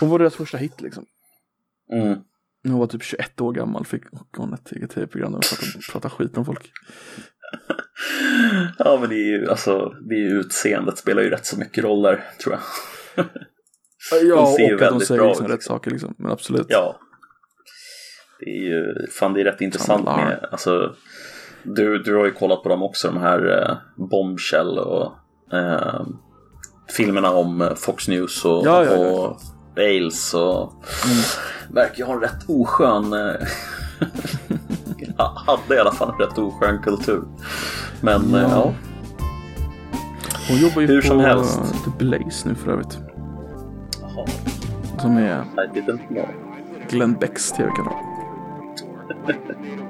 [0.00, 1.04] Hon var deras första hit liksom.
[1.92, 2.18] Mm.
[2.62, 4.02] Hon var typ 21 år gammal fick
[4.36, 6.72] hon ett eget tv-program där hon pratade, pratade skit om folk.
[8.78, 12.24] Ja, men det är ju alltså, det är utseendet spelar ju rätt så mycket roller,
[12.42, 13.26] tror jag.
[14.24, 16.14] Ja, och att de säger bra liksom rätt saker liksom.
[16.18, 16.66] Men absolut.
[16.68, 17.00] Ja.
[18.40, 20.94] Det är ju, fan det är rätt intressant med, alltså,
[21.62, 23.76] du, du har ju kollat på dem också, de här eh,
[24.10, 25.12] Bombshell och
[25.52, 26.06] eh,
[26.96, 28.96] filmerna om eh, Fox News och, Ja, ja, ja.
[28.98, 29.40] och
[29.76, 30.72] Ailes och
[31.04, 31.22] Mm.
[31.74, 33.34] verkar ju ha en rätt oskön eh,
[35.46, 37.24] hade i alla fall en rätt oskön kultur.
[38.00, 38.38] Men Ja.
[38.40, 38.72] ja, ja
[40.48, 41.60] Hon jobbar ju Hur på som helst.
[41.84, 42.98] The Blaze nu för övrigt.
[44.00, 44.26] Jaha,
[44.98, 46.26] Som är I didn't know.
[46.90, 47.94] Glenn Becks tv-kanal.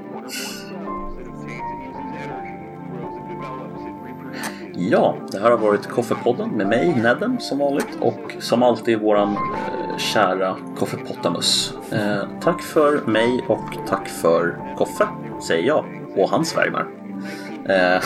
[4.79, 7.89] Ja, det här har varit Koffepodden med mig, Nedden, som vanligt.
[8.01, 11.75] Och som alltid våran eh, kära Koffepottamus.
[11.93, 15.09] Eh, tack för mig och tack för Koffe,
[15.47, 15.85] säger jag.
[16.17, 16.87] Och hans värmar.
[17.65, 18.03] Eh,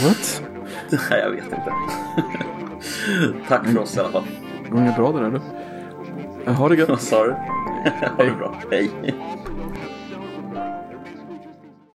[0.04, 0.42] What?
[1.10, 1.72] nej, jag vet inte.
[3.48, 4.24] tack för oss i alla fall.
[4.64, 5.40] Det går inget bra det där
[6.44, 6.52] du.
[6.52, 6.88] Ha det gött.
[6.88, 7.32] Vad sa du?
[8.16, 8.54] ha det bra.
[8.70, 8.90] Hej.